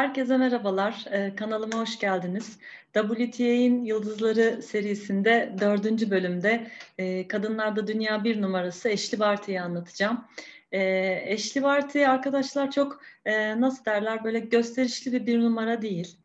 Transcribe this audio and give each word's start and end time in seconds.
Herkese 0.00 0.36
merhabalar, 0.36 1.04
ee, 1.10 1.34
kanalıma 1.36 1.78
hoş 1.78 1.98
geldiniz. 1.98 2.58
WTA'in 2.92 3.84
Yıldızları 3.84 4.62
serisinde 4.62 5.56
dördüncü 5.60 6.10
bölümde 6.10 6.66
e, 6.98 7.28
Kadınlarda 7.28 7.86
Dünya 7.86 8.24
Bir 8.24 8.42
numarası 8.42 8.88
Eşli 8.88 9.18
Barty'yi 9.18 9.60
anlatacağım. 9.60 10.24
E, 10.72 10.82
Eşli 11.26 11.62
Barty 11.62 12.06
arkadaşlar 12.06 12.70
çok 12.70 13.00
e, 13.24 13.60
nasıl 13.60 13.84
derler 13.84 14.24
böyle 14.24 14.38
gösterişli 14.38 15.12
bir 15.12 15.26
bir 15.26 15.40
numara 15.40 15.82
değil. 15.82 16.16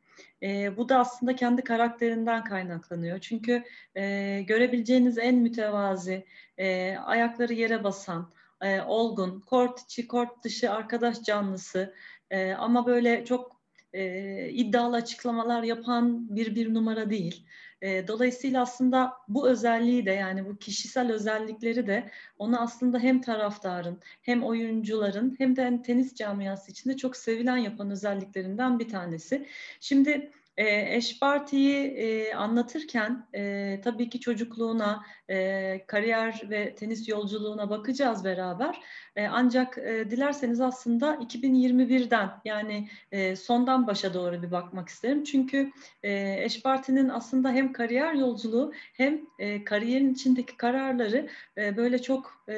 E, 0.44 0.78
bu 0.78 0.90
da 0.90 1.00
aslında 1.00 1.36
kendi 1.36 1.62
karakterinden 1.62 2.44
kaynaklanıyor. 2.44 3.20
Çünkü 3.20 3.64
e, 3.96 4.42
görebileceğiniz 4.48 5.18
en 5.18 5.36
mütevazi, 5.36 6.26
e, 6.58 6.98
ayakları 6.98 7.54
yere 7.54 7.84
basan, 7.84 8.32
e, 8.62 8.82
olgun, 8.82 9.40
kort 9.42 9.80
içi, 9.80 10.08
kort 10.08 10.44
dışı 10.44 10.72
arkadaş 10.72 11.22
canlısı, 11.22 11.94
e, 12.32 12.54
ama 12.54 12.86
böyle 12.86 13.26
çok 13.26 13.55
e, 13.96 14.50
iddialı 14.50 14.96
açıklamalar 14.96 15.64
yapan 15.64 16.36
bir 16.36 16.56
bir 16.56 16.74
numara 16.74 17.10
değil. 17.10 17.46
E, 17.82 18.08
dolayısıyla 18.08 18.62
aslında 18.62 19.14
bu 19.28 19.50
özelliği 19.50 20.06
de 20.06 20.12
yani 20.12 20.46
bu 20.46 20.58
kişisel 20.58 21.12
özellikleri 21.12 21.88
de 21.88 22.12
onu 22.40 22.62
aslında 22.62 23.00
hem 23.00 23.22
taraftarın 23.22 24.00
hem 24.22 24.44
oyuncuların 24.44 25.36
hem 25.38 25.56
de 25.56 25.82
tenis 25.86 26.16
camiası 26.16 26.72
içinde 26.72 26.98
çok 26.98 27.18
sevilen 27.18 27.58
yapan 27.58 27.92
özelliklerinden 27.92 28.80
bir 28.80 28.90
tanesi. 28.90 29.48
Şimdi 29.80 30.32
e, 30.58 30.96
Eş 30.96 31.22
Barty'yi 31.22 31.86
e, 31.86 32.34
anlatırken 32.34 33.28
e, 33.36 33.82
tabii 33.84 34.10
ki 34.10 34.20
çocukluğuna, 34.20 35.06
e, 35.30 35.86
kariyer 35.88 36.42
ve 36.50 36.76
tenis 36.76 37.08
yolculuğuna 37.08 37.70
bakacağız 37.70 38.24
beraber. 38.24 38.82
E, 39.16 39.28
ancak 39.28 39.78
e, 39.78 40.10
dilerseniz 40.10 40.62
aslında 40.62 41.16
2021'den 41.16 42.30
yani 42.46 42.90
e, 43.12 43.36
sondan 43.36 43.88
başa 43.88 44.14
doğru 44.14 44.44
bir 44.44 44.52
bakmak 44.52 44.90
isterim. 44.90 45.24
Çünkü 45.24 45.72
e, 46.04 46.36
Eş 46.44 46.66
Barty'nin 46.66 47.10
aslında 47.10 47.52
hem 47.52 47.74
kariyer 47.74 48.14
yolculuğu 48.14 48.74
hem 48.94 49.22
e, 49.40 49.64
kariyerin 49.64 50.14
içindeki 50.14 50.58
kararları 50.58 51.30
e, 51.58 51.78
böyle 51.78 52.02
çok 52.02 52.46
e, 52.50 52.58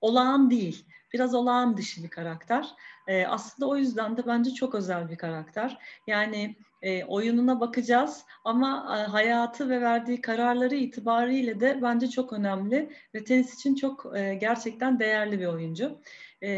olağan 0.00 0.50
değil. 0.50 0.86
Biraz 1.16 1.34
olağan 1.34 1.76
dışı 1.76 2.02
bir 2.02 2.08
karakter. 2.08 2.68
E, 3.06 3.26
aslında 3.26 3.70
o 3.70 3.76
yüzden 3.76 4.16
de 4.16 4.26
bence 4.26 4.50
çok 4.50 4.74
özel 4.74 5.10
bir 5.10 5.16
karakter. 5.16 5.78
Yani 6.06 6.56
e, 6.82 7.04
oyununa 7.04 7.60
bakacağız 7.60 8.24
ama 8.44 8.96
e, 8.98 9.10
hayatı 9.10 9.70
ve 9.70 9.80
verdiği 9.80 10.20
kararları 10.20 10.74
itibariyle 10.74 11.60
de 11.60 11.78
bence 11.82 12.10
çok 12.10 12.32
önemli 12.32 12.90
ve 13.14 13.24
tenis 13.24 13.54
için 13.54 13.74
çok 13.74 14.16
e, 14.16 14.34
gerçekten 14.34 14.98
değerli 14.98 15.40
bir 15.40 15.46
oyuncu. 15.46 15.98
E, 16.42 16.50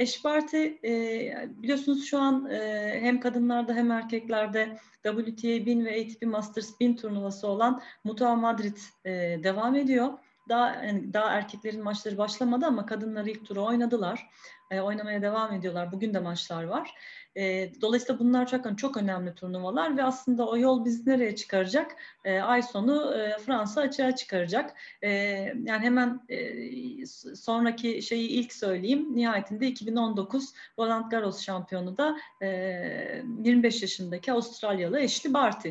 Eş 0.00 0.22
e, 0.54 1.48
biliyorsunuz 1.48 2.04
şu 2.04 2.18
an 2.18 2.50
e, 2.50 2.98
hem 3.00 3.20
kadınlarda 3.20 3.74
hem 3.74 3.90
erkeklerde 3.90 4.78
WTA 5.02 5.66
1000 5.66 5.84
ve 5.84 6.00
ATP 6.00 6.22
Masters 6.22 6.80
1000 6.80 6.96
turnuvası 6.96 7.48
olan 7.48 7.82
Mutua 8.04 8.36
Madrid 8.36 8.76
e, 9.04 9.10
devam 9.42 9.74
ediyor. 9.74 10.12
Daha 10.48 10.84
yani 10.84 11.12
daha 11.12 11.30
erkeklerin 11.30 11.82
maçları 11.82 12.18
başlamadı 12.18 12.66
ama 12.66 12.86
kadınlar 12.86 13.26
ilk 13.26 13.46
turu 13.46 13.64
oynadılar. 13.64 14.30
E, 14.70 14.80
oynamaya 14.80 15.22
devam 15.22 15.52
ediyorlar. 15.52 15.92
Bugün 15.92 16.14
de 16.14 16.18
maçlar 16.18 16.64
var. 16.64 16.94
E, 17.36 17.70
dolayısıyla 17.80 18.18
bunlar 18.18 18.46
çok, 18.46 18.78
çok 18.78 18.96
önemli 18.96 19.34
turnuvalar 19.34 19.96
ve 19.96 20.04
aslında 20.04 20.48
o 20.48 20.56
yol 20.56 20.84
bizi 20.84 21.10
nereye 21.10 21.36
çıkaracak? 21.36 21.96
E, 22.24 22.40
ay 22.40 22.62
sonu 22.62 23.14
e, 23.14 23.38
Fransa 23.38 23.80
açığa 23.80 24.16
çıkaracak. 24.16 24.74
E, 25.02 25.10
yani 25.64 25.84
hemen 25.84 26.20
e, 26.28 27.06
sonraki 27.36 28.02
şeyi 28.02 28.28
ilk 28.28 28.52
söyleyeyim. 28.52 29.16
Nihayetinde 29.16 29.66
2019 29.66 30.52
Roland 30.78 31.10
Garros 31.10 31.40
şampiyonu 31.40 31.96
da 31.96 32.16
e, 32.42 32.48
25 33.44 33.82
yaşındaki 33.82 34.32
Avustralyalı 34.32 34.98
Ashley 34.98 35.34
Barty. 35.34 35.70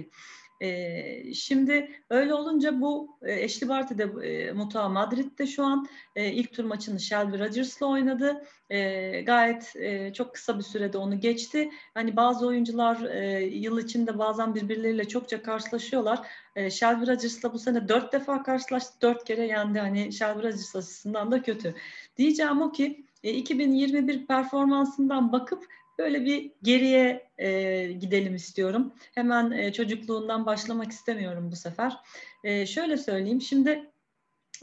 E, 0.66 1.34
şimdi 1.34 1.92
öyle 2.10 2.34
olunca 2.34 2.82
bu 2.82 3.18
e, 3.22 3.46
Ashley 3.46 3.70
Barty 3.70 3.94
de 3.98 4.28
e, 4.28 4.52
Mutua 4.52 4.90
Madrid'de 4.90 5.48
şu 5.48 5.66
an 5.66 5.88
e, 6.16 6.32
ilk 6.32 6.54
tur 6.54 6.64
maçını 6.64 7.00
Shelby 7.00 7.40
Rogers'la 7.40 7.86
oynadı. 7.86 8.44
E, 8.70 9.22
gayet 9.22 9.76
e, 9.76 10.14
çok 10.14 10.34
kısa 10.34 10.58
bir 10.58 10.64
sürede 10.64 10.98
onu 10.98 11.20
geçti. 11.20 11.70
Hani 11.94 12.16
bazı 12.16 12.48
oyuncular 12.48 13.02
e, 13.02 13.46
yıl 13.46 13.80
içinde 13.80 14.20
bazen 14.20 14.56
birbirleriyle 14.56 15.08
çokça 15.08 15.44
karşılaşıyorlar. 15.44 16.28
E, 16.56 16.70
Shelby 16.70 17.02
Rogers'la 17.02 17.54
bu 17.54 17.60
sene 17.60 17.90
dört 17.90 18.14
defa 18.14 18.44
karşılaştı. 18.44 19.02
Dört 19.02 19.24
kere 19.24 19.48
yendi. 19.48 19.80
Hani 19.80 20.14
Shelby 20.14 20.40
Rogers 20.40 20.76
açısından 20.76 21.32
da 21.32 21.42
kötü. 21.42 21.76
Diyeceğim 22.18 22.62
o 22.62 22.72
ki 22.72 23.06
2021 23.24 24.16
e, 24.16 24.26
performansından 24.26 25.32
bakıp 25.32 25.68
Böyle 26.00 26.26
bir 26.26 26.52
geriye 26.64 27.30
e, 27.38 27.84
gidelim 27.92 28.36
istiyorum. 28.36 28.94
Hemen 29.16 29.52
e, 29.52 29.74
çocukluğundan 29.74 30.46
başlamak 30.46 30.92
istemiyorum 30.92 31.50
bu 31.52 31.56
sefer. 31.56 31.98
E, 32.44 32.66
şöyle 32.66 32.98
söyleyeyim. 32.98 33.42
Şimdi 33.42 33.92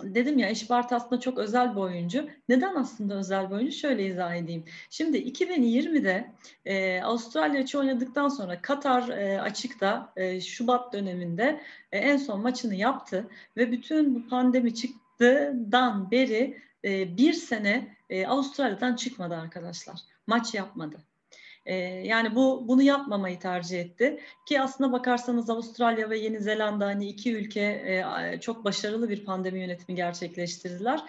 dedim 0.03 0.39
ya 0.39 0.49
Eşbart 0.49 0.93
aslında 0.93 1.21
çok 1.21 1.39
özel 1.39 1.77
bir 1.77 1.81
oyuncu. 1.81 2.29
Neden 2.49 2.75
aslında 2.75 3.15
özel 3.15 3.51
bir 3.51 3.55
oyuncu? 3.55 3.73
Şöyle 3.73 4.07
izah 4.07 4.35
edeyim. 4.35 4.65
Şimdi 4.91 5.19
2020'de 5.19 6.33
e, 6.65 7.03
Avustralya 7.03 7.61
için 7.61 7.79
oynadıktan 7.79 8.29
sonra 8.29 8.63
Katar 8.63 9.09
e, 9.09 9.41
açıkta 9.41 10.13
e, 10.17 10.41
Şubat 10.41 10.93
döneminde 10.93 11.61
e, 11.93 11.99
en 11.99 12.17
son 12.17 12.41
maçını 12.41 12.75
yaptı 12.75 13.29
ve 13.57 13.73
bütün 13.73 14.15
bu 14.15 14.29
pandemi 14.29 14.75
çıktıdan 14.75 16.11
beri 16.11 16.59
e, 16.85 17.17
bir 17.17 17.33
sene 17.33 17.97
e, 18.11 18.27
Avustralya'dan 18.27 18.97
çıkmadı 18.97 19.37
arkadaşlar. 19.37 20.01
Maç 20.27 20.55
yapmadı. 20.55 20.97
Yani 22.05 22.35
bu 22.35 22.69
bunu 22.69 22.83
yapmamayı 22.83 23.39
tercih 23.39 23.81
etti 23.81 24.21
ki 24.47 24.61
aslına 24.61 24.93
bakarsanız 24.93 25.51
Avustralya 25.51 26.11
ve 26.11 26.19
Yeni 26.19 26.41
Zelanda 26.41 26.87
hani 26.87 27.07
iki 27.07 27.35
ülke 27.35 28.05
çok 28.41 28.65
başarılı 28.65 29.09
bir 29.09 29.25
pandemi 29.25 29.61
yönetimi 29.61 29.97
gerçekleştirdiler. 29.97 31.01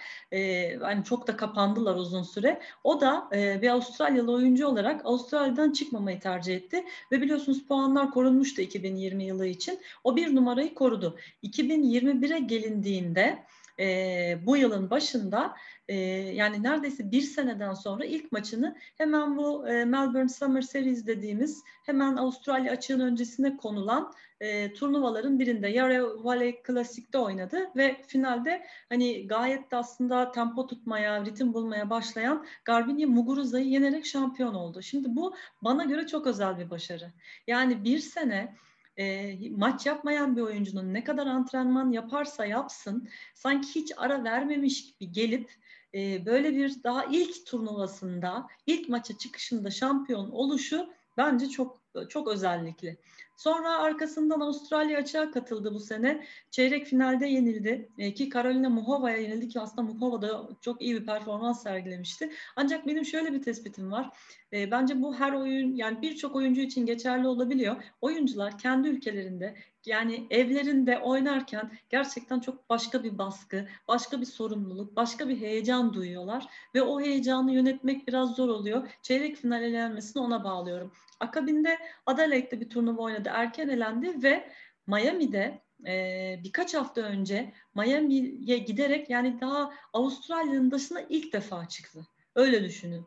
Hani 0.80 1.04
çok 1.04 1.26
da 1.26 1.36
kapandılar 1.36 1.94
uzun 1.94 2.22
süre. 2.22 2.60
O 2.84 3.00
da 3.00 3.28
bir 3.32 3.68
Avustralyalı 3.68 4.32
oyuncu 4.32 4.66
olarak 4.66 5.06
Avustralya'dan 5.06 5.72
çıkmamayı 5.72 6.20
tercih 6.20 6.56
etti 6.56 6.84
ve 7.12 7.20
biliyorsunuz 7.20 7.66
puanlar 7.66 8.10
korunmuştu 8.10 8.62
2020 8.62 9.24
yılı 9.24 9.46
için. 9.46 9.80
O 10.04 10.16
bir 10.16 10.34
numarayı 10.34 10.74
korudu. 10.74 11.18
2021'e 11.42 12.38
gelindiğinde 12.38 13.38
e, 13.80 14.38
bu 14.46 14.56
yılın 14.56 14.90
başında 14.90 15.54
e, 15.88 15.94
yani 16.34 16.62
neredeyse 16.62 17.10
bir 17.10 17.20
seneden 17.20 17.74
sonra 17.74 18.04
ilk 18.04 18.32
maçını 18.32 18.76
hemen 18.94 19.36
bu 19.36 19.68
e, 19.68 19.84
Melbourne 19.84 20.28
Summer 20.28 20.62
Series 20.62 21.06
dediğimiz 21.06 21.62
hemen 21.86 22.16
Avustralya 22.16 22.72
açığın 22.72 23.00
öncesine 23.00 23.56
konulan 23.56 24.12
e, 24.40 24.72
turnuvaların 24.72 25.38
birinde 25.38 25.68
Yarra 25.68 26.24
Valley 26.24 26.62
Classic'te 26.66 27.18
oynadı 27.18 27.70
ve 27.76 27.96
finalde 28.06 28.66
hani 28.88 29.26
gayet 29.26 29.70
de 29.70 29.76
aslında 29.76 30.32
tempo 30.32 30.66
tutmaya, 30.66 31.24
ritim 31.24 31.54
bulmaya 31.54 31.90
başlayan 31.90 32.46
Garbine 32.64 33.06
Muguruza'yı 33.06 33.66
yenerek 33.66 34.06
şampiyon 34.06 34.54
oldu. 34.54 34.82
Şimdi 34.82 35.16
bu 35.16 35.34
bana 35.62 35.84
göre 35.84 36.06
çok 36.06 36.26
özel 36.26 36.58
bir 36.58 36.70
başarı. 36.70 37.12
Yani 37.46 37.84
bir 37.84 37.98
sene 37.98 38.54
e, 38.98 39.36
maç 39.50 39.86
yapmayan 39.86 40.36
bir 40.36 40.42
oyuncunun 40.42 40.94
ne 40.94 41.04
kadar 41.04 41.26
antrenman 41.26 41.90
yaparsa 41.90 42.46
yapsın 42.46 43.08
sanki 43.34 43.74
hiç 43.74 43.92
ara 43.96 44.24
vermemiş 44.24 44.86
gibi 44.86 45.12
gelip 45.12 45.50
e, 45.94 46.26
böyle 46.26 46.54
bir 46.54 46.82
daha 46.84 47.04
ilk 47.04 47.46
turnuvasında 47.46 48.46
ilk 48.66 48.88
maça 48.88 49.18
çıkışında 49.18 49.70
şampiyon 49.70 50.30
oluşu 50.30 50.92
bence 51.16 51.48
çok 51.48 51.84
çok 52.08 52.28
özellikli. 52.28 52.98
Sonra 53.36 53.78
arkasından 53.78 54.40
Avustralya 54.40 54.98
açığa 54.98 55.30
katıldı 55.30 55.74
bu 55.74 55.80
sene. 55.80 56.24
Çeyrek 56.50 56.86
finalde 56.86 57.26
yenildi. 57.26 57.88
E, 57.98 58.14
ki 58.14 58.30
Carolina 58.30 58.68
Muhova'ya 58.68 59.16
yenildi 59.16 59.48
ki 59.48 59.60
aslında 59.60 59.92
Muhova 59.92 60.22
da 60.22 60.48
çok 60.60 60.82
iyi 60.82 60.94
bir 60.94 61.06
performans 61.06 61.62
sergilemişti. 61.62 62.30
Ancak 62.56 62.86
benim 62.86 63.04
şöyle 63.04 63.32
bir 63.32 63.42
tespitim 63.42 63.92
var. 63.92 64.10
E, 64.52 64.70
bence 64.70 65.02
bu 65.02 65.14
her 65.14 65.32
oyun 65.32 65.74
yani 65.74 66.02
birçok 66.02 66.36
oyuncu 66.36 66.60
için 66.60 66.86
geçerli 66.86 67.26
olabiliyor. 67.26 67.76
Oyuncular 68.00 68.58
kendi 68.58 68.88
ülkelerinde 68.88 69.54
yani 69.86 70.26
evlerinde 70.30 70.98
oynarken 70.98 71.70
gerçekten 71.90 72.40
çok 72.40 72.70
başka 72.70 73.04
bir 73.04 73.18
baskı, 73.18 73.68
başka 73.88 74.20
bir 74.20 74.26
sorumluluk, 74.26 74.96
başka 74.96 75.28
bir 75.28 75.40
heyecan 75.40 75.94
duyuyorlar 75.94 76.46
ve 76.74 76.82
o 76.82 77.00
heyecanı 77.00 77.52
yönetmek 77.52 78.08
biraz 78.08 78.34
zor 78.34 78.48
oluyor. 78.48 78.88
Çeyrek 79.02 79.36
final 79.36 79.62
elenmesini 79.62 80.22
ona 80.22 80.44
bağlıyorum. 80.44 80.92
Akabinde 81.24 81.78
Adelaide'de 82.06 82.60
bir 82.60 82.70
turnuva 82.70 83.02
oynadı, 83.02 83.30
erken 83.32 83.68
elendi 83.68 84.22
ve 84.22 84.50
Miami'de 84.86 85.62
e, 85.86 86.40
birkaç 86.44 86.74
hafta 86.74 87.00
önce 87.00 87.52
Miami'ye 87.74 88.58
giderek 88.58 89.10
yani 89.10 89.40
daha 89.40 89.72
Avustralya'nın 89.92 90.70
dışına 90.70 91.00
ilk 91.08 91.32
defa 91.32 91.68
çıktı. 91.68 92.06
Öyle 92.34 92.64
düşünün 92.64 93.06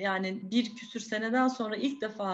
yani 0.00 0.50
bir 0.50 0.76
küsür 0.76 1.00
seneden 1.00 1.48
sonra 1.48 1.76
ilk 1.76 2.00
defa 2.00 2.26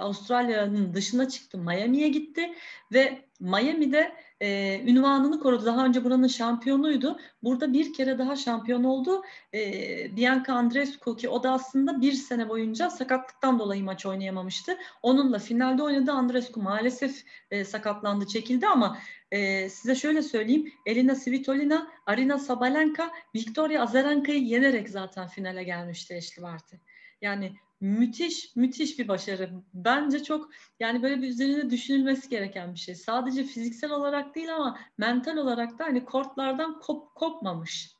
Avustralya'nın 0.00 0.94
dışına 0.94 1.28
çıktı, 1.28 1.58
Miami'ye 1.58 2.08
gitti 2.08 2.54
ve 2.92 3.24
Miami'de 3.40 4.12
e, 4.40 4.80
ünvanını 4.86 5.40
korudu. 5.40 5.66
Daha 5.66 5.84
önce 5.86 6.04
buranın 6.04 6.26
şampiyonuydu. 6.26 7.18
Burada 7.42 7.72
bir 7.72 7.92
kere 7.92 8.18
daha 8.18 8.36
şampiyon 8.36 8.84
oldu. 8.84 9.22
E, 9.54 10.16
Bianca 10.16 10.54
Andreescu 10.54 11.16
ki 11.16 11.28
o 11.28 11.42
da 11.42 11.52
aslında 11.52 12.00
bir 12.00 12.12
sene 12.12 12.48
boyunca 12.48 12.90
sakatlıktan 12.90 13.58
dolayı 13.58 13.84
maç 13.84 14.06
oynayamamıştı. 14.06 14.76
Onunla 15.02 15.38
finalde 15.38 15.82
oynadı. 15.82 16.12
Andreescu 16.12 16.60
maalesef 16.60 17.24
e, 17.50 17.64
sakatlandı, 17.64 18.26
çekildi 18.26 18.66
ama 18.66 18.98
e, 19.30 19.68
size 19.68 19.94
şöyle 19.94 20.22
söyleyeyim. 20.22 20.72
Elina 20.86 21.14
Svitolina, 21.14 21.90
Arina 22.06 22.38
Sabalenka, 22.38 23.10
Victoria 23.34 23.82
Azarenka'yı 23.82 24.42
yenerek 24.42 24.88
zaten 24.88 25.28
finale 25.28 25.64
gelmişti 25.64 26.14
Eşli 26.14 26.42
Barty. 26.42 26.76
Yani 27.22 27.52
müthiş 27.80 28.56
müthiş 28.56 28.98
bir 28.98 29.08
başarı. 29.08 29.50
Bence 29.74 30.22
çok 30.22 30.50
yani 30.80 31.02
böyle 31.02 31.22
bir 31.22 31.28
üzerine 31.28 31.70
düşünülmesi 31.70 32.28
gereken 32.28 32.74
bir 32.74 32.78
şey. 32.78 32.94
Sadece 32.94 33.44
fiziksel 33.44 33.90
olarak 33.90 34.34
değil 34.34 34.54
ama 34.54 34.78
mental 34.98 35.36
olarak 35.36 35.78
da 35.78 35.84
hani 35.84 36.04
kortlardan 36.04 36.80
kop, 36.80 37.14
kopmamış. 37.14 37.96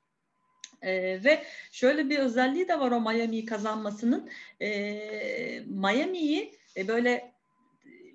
Ee, 0.83 1.25
ve 1.25 1.45
şöyle 1.73 2.11
bir 2.11 2.19
özelliği 2.19 2.69
de 2.69 2.81
var 2.81 2.91
o 2.91 3.01
Miami'yi 3.01 3.45
kazanmasının. 3.45 4.31
Ee, 4.61 5.63
Miami'yi 5.67 6.59
e, 6.77 6.89
böyle 6.89 7.36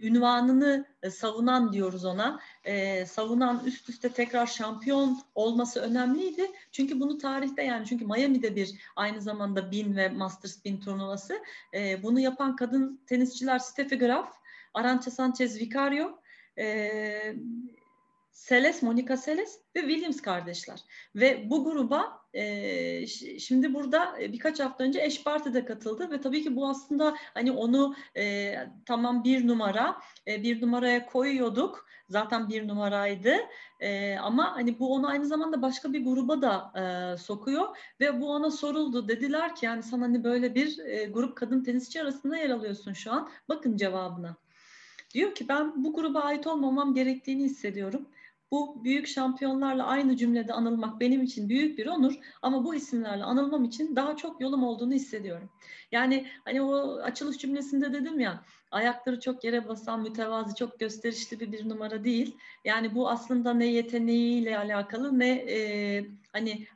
ünvanını 0.01 0.86
e, 1.03 1.09
savunan 1.09 1.74
diyoruz 1.74 2.06
ona. 2.06 2.39
E, 2.63 3.06
savunan 3.06 3.62
üst 3.65 3.89
üste 3.89 4.09
tekrar 4.09 4.45
şampiyon 4.45 5.21
olması 5.36 5.80
önemliydi. 5.80 6.51
Çünkü 6.71 7.00
bunu 7.00 7.18
tarihte 7.18 7.63
yani 7.63 7.86
çünkü 7.86 8.06
Miami'de 8.06 8.56
bir 8.56 8.74
aynı 8.95 9.21
zamanda 9.21 9.71
bin 9.71 9.95
ve 9.95 10.09
Masters 10.09 10.65
bin 10.65 10.80
turnuvası. 10.80 11.39
E, 11.74 12.03
bunu 12.03 12.19
yapan 12.19 12.56
kadın 12.56 13.01
tenisçiler 13.07 13.59
Steffi 13.59 13.98
Graf, 13.98 14.33
Arantxa 14.74 15.12
Sanchez 15.12 15.59
Vicario, 15.59 16.21
Seles, 18.42 18.82
Monica 18.84 19.18
Seles 19.18 19.60
ve 19.76 19.80
Williams 19.80 20.22
kardeşler. 20.22 20.80
Ve 21.16 21.50
bu 21.50 21.64
gruba 21.64 22.22
e, 22.34 23.08
şimdi 23.40 23.74
burada 23.74 24.16
birkaç 24.20 24.60
hafta 24.60 24.84
önce 24.84 25.04
Eş 25.04 25.24
Parti 25.24 25.66
katıldı 25.66 26.12
ve 26.12 26.22
tabii 26.22 26.44
ki 26.44 26.56
bu 26.56 26.70
aslında 26.70 27.16
hani 27.34 27.52
onu 27.52 27.96
e, 28.18 28.56
tamam 28.86 29.24
bir 29.24 29.48
numara 29.48 30.02
e, 30.28 30.44
bir 30.44 30.62
numaraya 30.62 31.06
koyuyorduk. 31.06 31.88
Zaten 32.10 32.50
bir 32.50 32.68
numaraydı 32.68 33.36
e, 33.80 34.18
ama 34.18 34.56
hani 34.56 34.80
bu 34.80 34.94
onu 34.94 35.08
aynı 35.08 35.26
zamanda 35.26 35.62
başka 35.62 35.94
bir 35.94 36.06
gruba 36.06 36.42
da 36.42 36.72
e, 36.76 37.18
sokuyor 37.18 37.78
ve 38.00 38.22
bu 38.22 38.32
ona 38.32 38.52
soruldu. 38.52 39.08
Dediler 39.08 39.56
ki 39.56 39.66
yani 39.66 39.84
sen 39.84 40.00
hani 40.00 40.24
böyle 40.24 40.56
bir 40.56 40.80
e, 40.80 41.06
grup 41.06 41.38
kadın 41.38 41.64
tenisçi 41.64 42.02
arasında 42.02 42.38
yer 42.38 42.50
alıyorsun 42.50 42.94
şu 42.94 43.12
an. 43.12 43.30
Bakın 43.50 43.78
cevabına. 43.78 44.36
Diyor 45.14 45.36
ki 45.36 45.48
ben 45.48 45.84
bu 45.84 45.94
gruba 45.94 46.20
ait 46.20 46.48
olmamam 46.48 46.94
gerektiğini 46.94 47.44
hissediyorum 47.44 48.08
bu 48.51 48.83
büyük 48.83 49.07
şampiyonlarla 49.07 49.86
aynı 49.86 50.18
cümlede 50.18 50.53
anılmak 50.53 51.00
benim 51.00 51.24
için 51.24 51.50
büyük 51.50 51.77
bir 51.77 51.86
onur 51.86 52.13
ama 52.42 52.63
bu 52.63 52.75
isimlerle 52.75 53.24
anılmam 53.24 53.63
için 53.63 53.95
daha 53.95 54.18
çok 54.18 54.42
yolum 54.42 54.63
olduğunu 54.63 54.94
hissediyorum. 54.94 55.50
Yani 55.92 56.27
hani 56.45 56.62
o 56.62 56.95
açılış 56.95 57.38
cümlesinde 57.38 57.94
dedim 57.94 58.19
ya 58.19 58.44
ayakları 58.71 59.19
çok 59.19 59.44
yere 59.44 59.68
basan 59.68 60.01
mütevazi 60.01 60.56
çok 60.56 60.80
gösterişli 60.80 61.39
bir 61.39 61.51
bir 61.51 61.69
numara 61.69 62.03
değil. 62.03 62.38
Yani 62.65 62.95
bu 62.95 63.09
aslında 63.09 63.53
ne 63.53 63.65
yeteneğiyle 63.65 64.57
alakalı 64.57 65.19
ne 65.19 65.30
e, 65.30 66.06
hani 66.33 66.68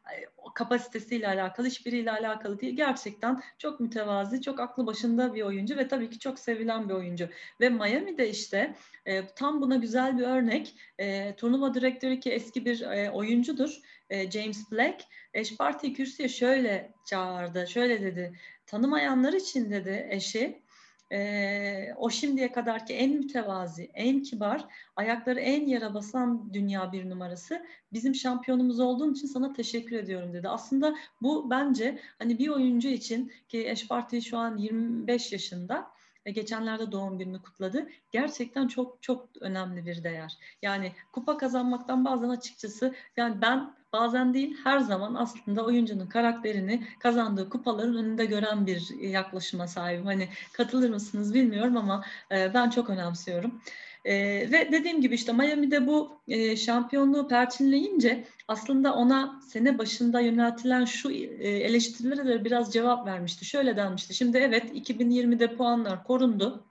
kapasitesiyle 0.56 1.28
alakalı, 1.28 1.68
hiçbiriyle 1.68 2.12
alakalı 2.12 2.60
değil. 2.60 2.75
Gerçekten 2.75 3.42
çok 3.57 3.80
mütevazi, 3.80 4.42
çok 4.42 4.60
aklı 4.60 4.88
başında 4.88 5.34
bir 5.34 5.42
oyuncu 5.42 5.78
ve 5.78 5.88
tabii 5.88 6.10
ki 6.10 6.19
çok 6.19 6.40
sevilen 6.40 6.90
bir 6.90 6.94
oyuncu. 6.94 7.30
Ve 7.62 7.69
Miami'de 7.69 8.30
işte 8.30 8.75
e, 9.06 9.28
tam 9.28 9.62
buna 9.62 9.75
güzel 9.75 10.18
bir 10.18 10.24
örnek. 10.24 10.75
E, 11.00 11.36
turnuva 11.36 11.74
direktörü 11.74 12.19
ki 12.19 12.31
eski 12.31 12.66
bir 12.66 12.81
e, 12.81 13.12
oyuncudur. 13.12 13.81
E, 14.10 14.31
James 14.31 14.72
Black. 14.72 15.04
Eş 15.34 15.57
parti 15.57 15.94
kürsüye 15.94 16.30
şöyle 16.30 16.92
çağırdı, 17.06 17.68
şöyle 17.68 18.02
dedi. 18.02 18.34
Tanımayanlar 18.66 19.34
için 19.34 19.72
dedi 19.72 20.07
eşi, 20.10 20.62
e, 21.12 21.94
o 21.98 22.10
şimdiye 22.10 22.52
kadarki 22.52 22.94
en 22.94 23.12
mütevazi, 23.12 23.92
en 23.94 24.24
kibar, 24.24 24.66
ayakları 24.96 25.40
en 25.40 25.68
yere 25.68 25.94
basan 25.94 26.54
dünya 26.54 26.92
bir 26.92 27.10
numarası. 27.10 27.66
Bizim 27.94 28.16
şampiyonumuz 28.16 28.80
olduğun 28.80 29.13
için 29.13 29.28
sana 29.28 29.54
teşekkür 29.54 29.96
ediyorum 29.96 30.34
dedi. 30.34 30.50
Aslında 30.50 30.96
bu 31.22 31.50
bence 31.50 32.00
hani 32.19 32.40
bir 32.40 32.48
oyuncu 32.48 32.88
için 32.88 33.31
ki 33.48 33.69
Eş 33.69 33.88
Parti 33.88 34.22
şu 34.22 34.38
an 34.38 34.57
25 34.57 35.31
yaşında 35.31 35.94
ve 36.25 36.31
geçenlerde 36.31 36.92
doğum 36.92 37.18
gününü 37.18 37.42
kutladı. 37.42 37.89
Gerçekten 38.12 38.68
çok 38.68 39.04
çok 39.04 39.30
önemli 39.42 39.86
bir 39.86 40.04
değer. 40.04 40.38
Yani 40.62 40.92
kupa 41.12 41.38
kazanmaktan 41.38 42.06
bazen 42.06 42.30
açıkçası 42.30 42.95
yani 43.18 43.42
ben 43.42 43.75
bazen 43.94 44.33
değil 44.33 44.57
her 44.63 44.80
zaman 44.80 45.16
aslında 45.16 45.66
oyuncunun 45.66 46.07
karakterini 46.07 46.88
kazandığı 47.00 47.50
kupaların 47.50 47.95
önünde 47.95 48.25
gören 48.25 48.68
bir 48.68 49.00
yaklaşıma 49.00 49.68
sahibim. 49.68 50.06
Hani 50.06 50.30
katılır 50.54 50.89
mısınız 50.89 51.33
bilmiyorum 51.33 51.77
ama 51.77 52.06
e, 52.31 52.54
ben 52.54 52.69
çok 52.69 52.89
önemsiyorum. 52.89 53.62
E, 54.06 54.16
ve 54.52 54.72
dediğim 54.72 55.02
gibi 55.02 55.16
işte 55.16 55.34
Miami'de 55.34 55.88
bu 55.88 56.18
e, 56.28 56.56
şampiyonluğu 56.56 57.28
perçinleyince 57.28 58.28
aslında 58.48 58.94
ona 58.94 59.42
sene 59.48 59.78
başında 59.78 60.19
yöneltilen 60.19 60.86
şu 60.86 61.12
e, 61.12 61.50
eleştirilere 61.50 62.25
de 62.28 62.46
biraz 62.46 62.74
cevap 62.74 63.07
vermişti. 63.07 63.46
Şöyle 63.46 63.78
denmişti. 63.78 64.13
Şimdi 64.13 64.38
evet 64.38 64.90
2020'de 64.90 65.56
puanlar 65.56 66.04
korundu 66.04 66.66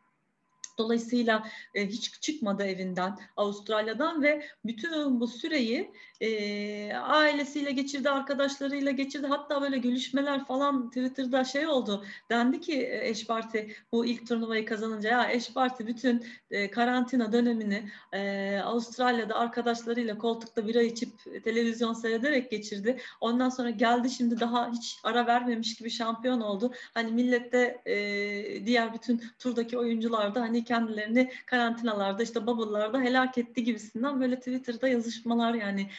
Dolayısıyla 0.78 1.48
e, 1.74 1.86
hiç 1.86 2.22
çıkmadı 2.22 2.64
evinden 2.64 3.18
Avustralya'dan 3.36 4.22
ve 4.22 4.46
bütün 4.64 5.20
bu 5.20 5.28
süreyi 5.28 5.90
e, 6.20 6.94
ailesiyle 6.94 7.70
geçirdi, 7.70 8.10
arkadaşlarıyla 8.10 8.90
geçirdi. 8.90 9.26
Hatta 9.26 9.62
böyle 9.62 9.78
gülüşmeler 9.78 10.44
falan 10.44 10.88
Twitter'da 10.88 11.44
şey 11.44 11.66
oldu. 11.66 12.04
Dendi 12.30 12.60
ki 12.60 12.82
e, 12.82 13.08
Eş 13.08 13.26
Parti 13.26 13.74
bu 13.92 14.06
ilk 14.06 14.28
turnuvayı 14.28 14.66
kazanınca 14.66 15.10
ya 15.10 15.30
Eş 15.30 15.52
Parti 15.52 15.86
bütün 15.86 16.24
e, 16.50 16.70
karantina 16.70 17.32
dönemini 17.32 17.90
e, 18.12 18.58
Avustralya'da 18.64 19.34
arkadaşlarıyla 19.34 20.18
koltukta 20.18 20.66
bira 20.66 20.82
içip 20.82 21.10
televizyon 21.44 21.92
seyrederek 21.92 22.50
geçirdi. 22.50 23.00
Ondan 23.20 23.48
sonra 23.48 23.70
geldi 23.70 24.10
şimdi 24.10 24.40
daha 24.40 24.72
hiç 24.72 24.98
ara 25.04 25.26
vermemiş 25.26 25.74
gibi 25.74 25.90
şampiyon 25.90 26.40
oldu. 26.40 26.72
Hani 26.94 27.12
millette 27.12 27.82
e, 27.86 28.66
diğer 28.66 28.94
bütün 28.94 29.22
turdaki 29.38 29.78
oyuncular 29.78 30.34
da 30.34 30.40
kendilerini 30.64 31.30
karantinalarda 31.46 32.22
işte 32.22 32.46
bubble'larda 32.46 33.00
helak 33.00 33.38
etti 33.38 33.64
gibisinden 33.64 34.20
böyle 34.20 34.38
Twitter'da 34.38 34.88
yazışmalar 34.88 35.54
yani 35.54 35.90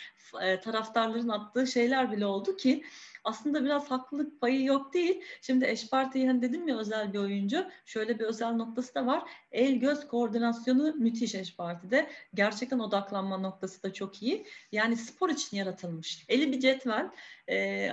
e, 0.41 0.59
taraftarların 0.59 1.29
attığı 1.29 1.67
şeyler 1.67 2.11
bile 2.11 2.25
oldu 2.25 2.57
ki 2.57 2.83
aslında 3.25 3.65
biraz 3.65 3.91
haklılık 3.91 4.41
payı 4.41 4.63
yok 4.63 4.93
değil. 4.93 5.21
Şimdi 5.41 5.65
Eşparti'yi 5.65 6.27
hani 6.27 6.41
dedim 6.41 6.67
ya 6.67 6.77
özel 6.77 7.13
bir 7.13 7.19
oyuncu. 7.19 7.65
Şöyle 7.85 8.19
bir 8.19 8.23
özel 8.23 8.51
noktası 8.51 8.95
da 8.95 9.05
var. 9.05 9.29
El 9.51 9.75
göz 9.75 10.07
koordinasyonu 10.07 10.93
müthiş 10.93 11.35
Eşparti'de. 11.35 12.09
Gerçekten 12.33 12.79
odaklanma 12.79 13.37
noktası 13.37 13.83
da 13.83 13.93
çok 13.93 14.21
iyi. 14.23 14.45
Yani 14.71 14.97
spor 14.97 15.29
için 15.29 15.57
yaratılmış. 15.57 16.25
Eli 16.29 16.51
bir 16.51 16.59
cetvel. 16.59 17.09
E, 17.49 17.89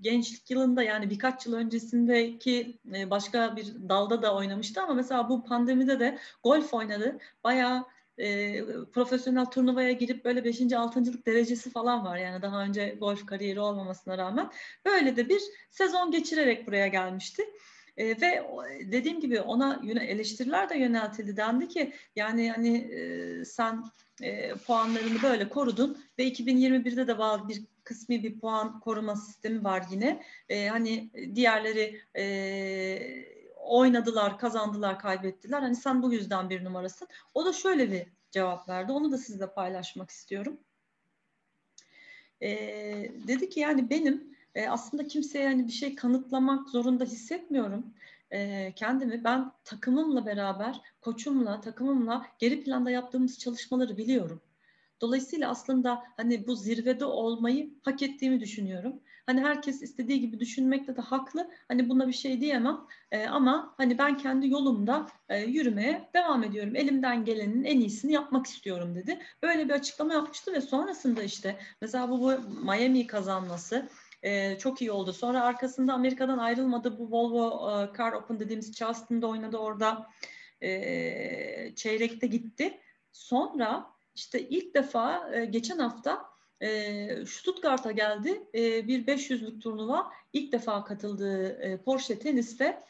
gençlik 0.00 0.50
yılında 0.50 0.82
yani 0.82 1.10
birkaç 1.10 1.46
yıl 1.46 1.54
öncesindeki 1.54 2.78
e, 2.94 3.10
başka 3.10 3.56
bir 3.56 3.66
dalda 3.88 4.22
da 4.22 4.34
oynamıştı 4.34 4.82
ama 4.82 4.94
mesela 4.94 5.28
bu 5.28 5.44
pandemide 5.44 6.00
de 6.00 6.18
golf 6.42 6.74
oynadı. 6.74 7.18
Bayağı 7.44 7.84
e, 8.18 8.64
profesyonel 8.92 9.44
turnuvaya 9.44 9.92
girip 9.92 10.24
böyle 10.24 10.44
5. 10.44 10.72
6. 10.72 11.24
derecesi 11.26 11.70
falan 11.70 12.04
var. 12.04 12.18
Yani 12.18 12.42
daha 12.42 12.62
önce 12.62 12.96
golf 13.00 13.26
kariyeri 13.26 13.60
olmamasına 13.60 14.18
rağmen. 14.18 14.50
Böyle 14.84 15.16
de 15.16 15.28
bir 15.28 15.42
sezon 15.70 16.10
geçirerek 16.10 16.66
buraya 16.66 16.86
gelmişti. 16.86 17.42
E, 17.96 18.20
ve 18.20 18.42
dediğim 18.92 19.20
gibi 19.20 19.40
ona 19.40 19.80
eleştiriler 19.84 20.68
de 20.70 20.78
yöneltildi. 20.78 21.36
Dendi 21.36 21.68
ki 21.68 21.92
yani 22.16 22.50
hani 22.50 22.78
e, 22.78 23.44
sen 23.44 23.84
e, 24.22 24.54
puanlarını 24.54 25.22
böyle 25.22 25.48
korudun 25.48 26.04
ve 26.18 26.28
2021'de 26.28 27.06
de 27.06 27.18
var 27.18 27.48
bir 27.48 27.64
kısmi 27.84 28.22
bir 28.22 28.40
puan 28.40 28.80
koruma 28.80 29.16
sistemi 29.16 29.64
var 29.64 29.82
yine. 29.90 30.22
E, 30.48 30.68
hani 30.68 31.10
diğerleri 31.34 32.00
e, 32.16 33.35
oynadılar, 33.66 34.38
kazandılar, 34.38 34.98
kaybettiler. 34.98 35.60
Hani 35.60 35.76
sen 35.76 36.02
bu 36.02 36.12
yüzden 36.12 36.50
bir 36.50 36.64
numarasın. 36.64 37.08
O 37.34 37.44
da 37.44 37.52
şöyle 37.52 37.92
bir 37.92 38.06
cevap 38.30 38.68
verdi. 38.68 38.92
Onu 38.92 39.12
da 39.12 39.18
sizle 39.18 39.52
paylaşmak 39.52 40.10
istiyorum. 40.10 40.60
E, 42.40 42.48
dedi 43.28 43.48
ki 43.48 43.60
yani 43.60 43.90
benim 43.90 44.36
e, 44.54 44.68
aslında 44.68 45.06
kimseye 45.06 45.46
hani 45.46 45.66
bir 45.66 45.72
şey 45.72 45.94
kanıtlamak 45.94 46.68
zorunda 46.68 47.04
hissetmiyorum 47.04 47.94
e, 48.30 48.72
kendimi. 48.76 49.24
Ben 49.24 49.52
takımımla 49.64 50.26
beraber, 50.26 50.80
koçumla, 51.00 51.60
takımımla 51.60 52.26
geri 52.38 52.64
planda 52.64 52.90
yaptığımız 52.90 53.38
çalışmaları 53.38 53.96
biliyorum. 53.96 54.40
Dolayısıyla 55.00 55.50
aslında 55.50 56.02
hani 56.16 56.46
bu 56.46 56.56
zirvede 56.56 57.04
olmayı 57.04 57.70
hak 57.82 58.02
ettiğimi 58.02 58.40
düşünüyorum. 58.40 59.00
Hani 59.26 59.40
herkes 59.40 59.82
istediği 59.82 60.20
gibi 60.20 60.40
düşünmekte 60.40 60.96
de 60.96 61.00
haklı. 61.00 61.50
Hani 61.68 61.88
buna 61.88 62.08
bir 62.08 62.12
şey 62.12 62.40
diyemem. 62.40 62.80
E, 63.10 63.26
ama 63.26 63.74
hani 63.76 63.98
ben 63.98 64.18
kendi 64.18 64.48
yolumda 64.48 65.06
e, 65.28 65.40
yürümeye 65.40 66.10
devam 66.14 66.44
ediyorum. 66.44 66.76
Elimden 66.76 67.24
gelenin 67.24 67.64
en 67.64 67.80
iyisini 67.80 68.12
yapmak 68.12 68.46
istiyorum 68.46 68.94
dedi. 68.94 69.18
Böyle 69.42 69.68
bir 69.68 69.74
açıklama 69.74 70.14
yapmıştı 70.14 70.52
ve 70.52 70.60
sonrasında 70.60 71.22
işte 71.22 71.56
mesela 71.80 72.10
bu, 72.10 72.20
bu 72.20 72.38
Miami 72.64 73.06
kazanması 73.06 73.88
e, 74.22 74.58
çok 74.58 74.80
iyi 74.80 74.90
oldu. 74.90 75.12
Sonra 75.12 75.42
arkasında 75.42 75.92
Amerika'dan 75.92 76.38
ayrılmadı. 76.38 76.98
Bu 76.98 77.10
Volvo 77.10 77.70
e, 77.70 77.96
Car 77.98 78.12
Open 78.12 78.40
dediğimiz 78.40 78.72
Charleston'da 78.72 79.26
oynadı 79.26 79.56
orada. 79.56 80.06
E, 80.62 81.72
çeyrekte 81.76 82.26
gitti. 82.26 82.80
Sonra 83.12 83.86
işte 84.14 84.48
ilk 84.48 84.74
defa 84.74 85.30
e, 85.34 85.44
geçen 85.44 85.78
hafta 85.78 86.35
e, 86.60 87.08
Stuttgart'a 87.26 87.92
geldi. 87.92 88.42
E, 88.54 88.88
bir 88.88 89.06
500'lük 89.06 89.60
turnuva 89.60 90.12
ilk 90.32 90.52
defa 90.52 90.84
katıldığı 90.84 91.48
e, 91.48 91.76
Porsche 91.76 92.18
teniste 92.18 92.82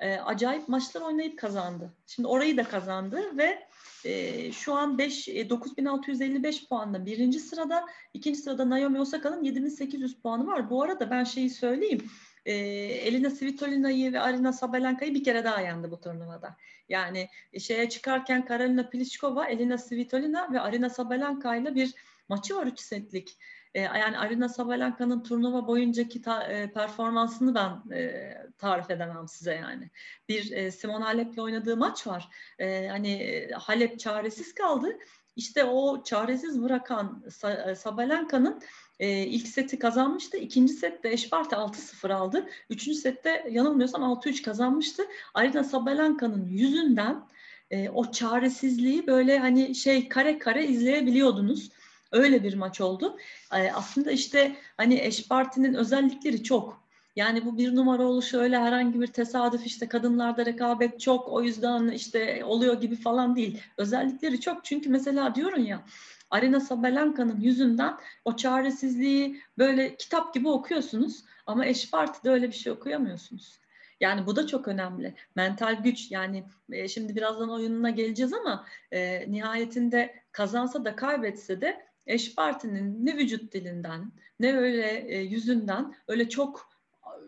e, 0.00 0.16
acayip 0.16 0.68
maçlar 0.68 1.00
oynayıp 1.00 1.38
kazandı. 1.38 1.92
Şimdi 2.06 2.28
orayı 2.28 2.56
da 2.56 2.64
kazandı 2.64 3.36
ve 3.36 3.66
e, 4.04 4.52
şu 4.52 4.74
an 4.74 4.98
5 4.98 5.28
e, 5.28 5.50
9655 5.50 6.68
puanla 6.68 7.06
birinci 7.06 7.40
sırada, 7.40 7.86
ikinci 8.14 8.38
sırada 8.38 8.70
Naomi 8.70 9.00
Osaka'nın 9.00 9.44
7800 9.44 10.14
puanı 10.14 10.46
var. 10.46 10.70
Bu 10.70 10.82
arada 10.82 11.10
ben 11.10 11.24
şeyi 11.24 11.50
söyleyeyim. 11.50 12.10
E, 12.46 12.52
Elina 12.54 13.30
Svitolina'yı 13.30 14.12
ve 14.12 14.20
Arina 14.20 14.52
Sabalenka'yı 14.52 15.14
bir 15.14 15.24
kere 15.24 15.44
daha 15.44 15.60
yendi 15.60 15.90
bu 15.90 16.00
turnuvada. 16.00 16.56
Yani 16.88 17.28
e, 17.52 17.60
şeye 17.60 17.88
çıkarken 17.88 18.44
Karolina 18.44 18.90
Pliskova, 18.90 19.46
Elina 19.46 19.78
Svitolina 19.78 20.52
ve 20.52 20.60
Arina 20.60 20.90
Sabalenka 20.90 21.56
ile 21.56 21.74
bir 21.74 21.94
maçı 22.28 22.56
var 22.56 22.66
3 22.66 22.80
setlik. 22.80 23.38
E, 23.74 23.80
yani 23.80 24.18
Arina 24.18 24.48
Sabalenka'nın 24.48 25.22
turnuva 25.22 25.66
boyuncaki 25.66 26.22
ta, 26.22 26.42
e, 26.44 26.72
performansını 26.72 27.54
ben 27.54 27.96
e, 27.96 28.36
tarif 28.58 28.90
edemem 28.90 29.28
size 29.28 29.54
yani. 29.54 29.90
Bir 30.28 30.52
e, 30.52 30.70
Simon 30.70 31.02
Halep'le 31.02 31.38
oynadığı 31.38 31.76
maç 31.76 32.06
var. 32.06 32.28
E, 32.58 32.88
hani 32.88 33.12
e, 33.12 33.50
Halep 33.52 33.98
çaresiz 33.98 34.54
kaldı. 34.54 34.98
İşte 35.36 35.64
o 35.64 36.02
çaresiz 36.04 36.62
bırakan 36.62 37.24
e, 37.68 37.74
Sabalenka'nın 37.74 38.62
e, 39.00 39.26
ilk 39.26 39.48
seti 39.48 39.78
kazanmıştı. 39.78 40.36
İkinci 40.36 40.72
sette 40.72 41.12
Eşparti 41.12 41.54
6-0 41.54 42.12
aldı. 42.12 42.46
Üçüncü 42.70 42.98
sette 42.98 43.46
yanılmıyorsam 43.50 44.02
6-3 44.02 44.42
kazanmıştı. 44.42 45.02
Arina 45.34 45.64
Sabalenka'nın 45.64 46.48
yüzünden 46.48 47.22
e, 47.70 47.88
o 47.88 48.12
çaresizliği 48.12 49.06
böyle 49.06 49.38
hani 49.38 49.74
şey 49.74 50.08
kare 50.08 50.38
kare 50.38 50.66
izleyebiliyordunuz. 50.66 51.70
Öyle 52.12 52.44
bir 52.44 52.54
maç 52.54 52.80
oldu. 52.80 53.16
E, 53.54 53.72
aslında 53.72 54.10
işte 54.10 54.56
hani 54.76 55.00
Eşparti'nin 55.00 55.74
özellikleri 55.74 56.42
çok. 56.42 56.80
Yani 57.16 57.44
bu 57.44 57.58
bir 57.58 57.76
numara 57.76 58.02
oluşu 58.02 58.38
öyle 58.38 58.58
herhangi 58.58 59.00
bir 59.00 59.06
tesadüf 59.06 59.66
işte 59.66 59.88
kadınlarda 59.88 60.46
rekabet 60.46 61.00
çok 61.00 61.28
o 61.28 61.42
yüzden 61.42 61.88
işte 61.88 62.44
oluyor 62.44 62.80
gibi 62.80 62.96
falan 62.96 63.36
değil. 63.36 63.60
Özellikleri 63.76 64.40
çok 64.40 64.64
çünkü 64.64 64.88
mesela 64.88 65.34
diyorum 65.34 65.64
ya 65.64 65.82
Arena 66.30 66.60
Sabalenka'nın 66.60 67.40
yüzünden 67.40 67.96
o 68.24 68.36
çaresizliği 68.36 69.40
böyle 69.58 69.96
kitap 69.96 70.34
gibi 70.34 70.48
okuyorsunuz 70.48 71.24
ama 71.46 71.66
Eşparti'de 71.66 72.30
öyle 72.30 72.48
bir 72.48 72.54
şey 72.54 72.72
okuyamıyorsunuz. 72.72 73.60
Yani 74.00 74.26
bu 74.26 74.36
da 74.36 74.46
çok 74.46 74.68
önemli. 74.68 75.14
Mental 75.34 75.82
güç 75.82 76.10
yani 76.10 76.44
e, 76.72 76.88
şimdi 76.88 77.16
birazdan 77.16 77.50
oyununa 77.50 77.90
geleceğiz 77.90 78.32
ama 78.32 78.66
e, 78.92 79.30
nihayetinde 79.32 80.14
kazansa 80.32 80.84
da 80.84 80.96
kaybetse 80.96 81.60
de 81.60 81.86
eş 82.06 82.34
partinin 82.34 83.06
ne 83.06 83.16
vücut 83.16 83.52
dilinden 83.52 84.12
ne 84.40 84.56
öyle 84.56 85.04
e, 85.08 85.20
yüzünden 85.20 85.94
öyle 86.08 86.28
çok 86.28 86.70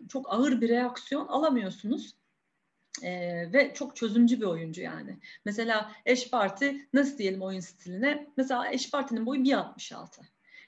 çok 0.09 0.33
ağır 0.33 0.61
bir 0.61 0.69
reaksiyon 0.69 1.27
alamıyorsunuz. 1.27 2.15
Ee, 3.03 3.53
ve 3.53 3.73
çok 3.73 3.95
çözümcü 3.95 4.41
bir 4.41 4.45
oyuncu 4.45 4.81
yani. 4.81 5.17
Mesela 5.45 5.91
eş 6.05 6.29
parti 6.29 6.87
nasıl 6.93 7.17
diyelim 7.17 7.41
oyun 7.41 7.59
stiline? 7.59 8.27
Mesela 8.37 8.71
eş 8.71 8.91
partinin 8.91 9.25
boyu 9.25 9.41
1.66. 9.41 10.21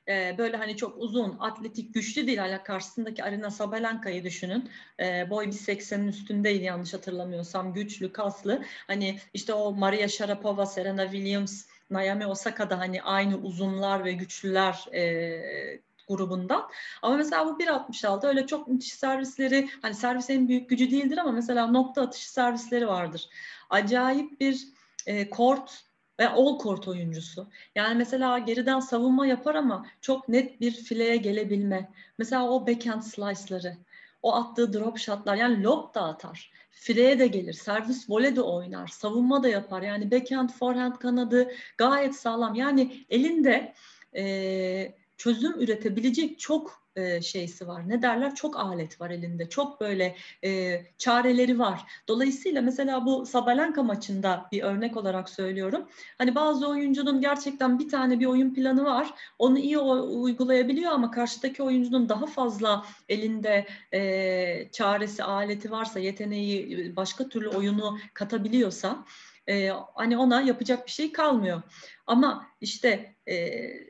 Ee, 0.08 0.36
böyle 0.38 0.58
hani 0.58 0.78
çok 0.78 0.98
uzun, 0.98 1.38
atletik, 1.40 1.94
güçlü 1.94 2.28
değil. 2.28 2.38
Hala 2.38 2.64
karşısındaki 2.64 3.24
Arina 3.24 3.52
Sabalenka'yı 3.52 4.24
düşünün. 4.24 4.70
Ee, 5.00 5.30
boy 5.30 5.46
1.80'in 5.46 6.08
üstündeydi 6.08 6.64
yanlış 6.64 6.94
hatırlamıyorsam. 6.94 7.74
Güçlü, 7.74 8.12
kaslı. 8.12 8.64
Hani 8.88 9.20
işte 9.34 9.54
o 9.54 9.74
Maria 9.74 10.08
Sharapova, 10.08 10.66
Serena 10.66 11.04
Williams, 11.04 11.66
Naomi 11.90 12.28
Osaka'da 12.28 12.80
hani 12.80 13.02
aynı 13.02 13.38
uzunlar 13.38 14.06
ve 14.06 14.14
güçlüler 14.14 14.86
e, 14.94 15.82
grubundan. 16.08 16.70
Ama 17.02 17.18
mesela 17.18 17.46
bu 17.46 17.60
1.66 17.60 18.28
öyle 18.28 18.48
çok 18.48 18.68
müthiş 18.68 18.94
servisleri 18.94 19.70
hani 19.82 19.94
servis 19.94 20.30
en 20.30 20.48
büyük 20.48 20.70
gücü 20.70 20.92
değildir 20.92 21.18
ama 21.18 21.32
mesela 21.32 21.68
nokta 21.68 22.02
atışı 22.02 22.32
servisleri 22.32 22.88
vardır. 22.88 23.30
Acayip 23.70 24.40
bir 24.40 24.68
e, 25.06 25.30
kort 25.30 25.86
ve 26.20 26.30
all 26.30 26.60
court 26.60 26.88
oyuncusu. 26.88 27.48
Yani 27.76 27.96
mesela 27.96 28.40
geriden 28.40 28.80
savunma 28.80 29.28
yapar 29.28 29.56
ama 29.56 29.86
çok 30.02 30.30
net 30.30 30.62
bir 30.62 30.72
fileye 30.72 31.16
gelebilme. 31.18 31.92
Mesela 32.18 32.50
o 32.50 32.68
backhand 32.68 33.02
slice'ları, 33.02 33.78
o 34.22 34.36
attığı 34.36 34.74
drop 34.74 34.98
shotlar 34.98 35.36
yani 35.36 35.64
lob 35.64 35.96
da 35.96 36.02
atar. 36.04 36.52
Fileye 36.72 37.20
de 37.20 37.28
gelir, 37.28 37.54
servis 37.54 38.10
vole 38.10 38.36
de 38.36 38.42
oynar, 38.42 38.88
savunma 38.88 39.44
da 39.44 39.50
yapar. 39.50 39.82
Yani 39.82 40.12
backhand, 40.12 40.50
forehand 40.50 40.96
kanadı 40.96 41.52
gayet 41.78 42.16
sağlam. 42.16 42.56
Yani 42.56 43.06
elinde 43.10 43.74
e, 44.16 44.96
çözüm 45.18 45.60
üretebilecek 45.60 46.40
çok 46.40 46.86
e, 46.96 47.22
şeysi 47.22 47.68
var. 47.68 47.90
Ne 47.90 48.02
derler? 48.02 48.36
Çok 48.36 48.60
alet 48.60 49.02
var 49.02 49.10
elinde. 49.10 49.50
Çok 49.50 49.82
böyle 49.82 50.16
e, 50.44 50.82
çareleri 50.98 51.60
var. 51.60 51.82
Dolayısıyla 52.08 52.62
mesela 52.62 53.06
bu 53.06 53.26
Sabalenka 53.26 53.84
maçında 53.84 54.46
bir 54.52 54.64
örnek 54.64 54.98
olarak 54.98 55.30
söylüyorum. 55.30 55.90
Hani 56.18 56.36
bazı 56.36 56.68
oyuncunun 56.68 57.22
gerçekten 57.22 57.80
bir 57.80 57.90
tane 57.90 58.20
bir 58.20 58.26
oyun 58.26 58.54
planı 58.54 58.86
var. 58.86 59.14
Onu 59.40 59.60
iyi 59.60 59.78
uygulayabiliyor 59.78 60.92
ama 60.92 61.12
karşıdaki 61.12 61.64
oyuncunun 61.64 62.10
daha 62.10 62.26
fazla 62.26 62.86
elinde 63.10 63.68
e, 63.94 64.70
çaresi, 64.72 65.24
aleti 65.24 65.72
varsa, 65.72 66.00
yeteneği, 66.00 66.96
başka 66.96 67.30
türlü 67.30 67.50
oyunu 67.50 67.98
katabiliyorsa 68.14 69.06
e, 69.50 69.72
hani 69.96 70.18
ona 70.18 70.42
yapacak 70.42 70.86
bir 70.86 70.92
şey 70.92 71.12
kalmıyor. 71.12 71.62
Ama 72.08 72.48
işte 72.62 73.16
e, 73.28 73.36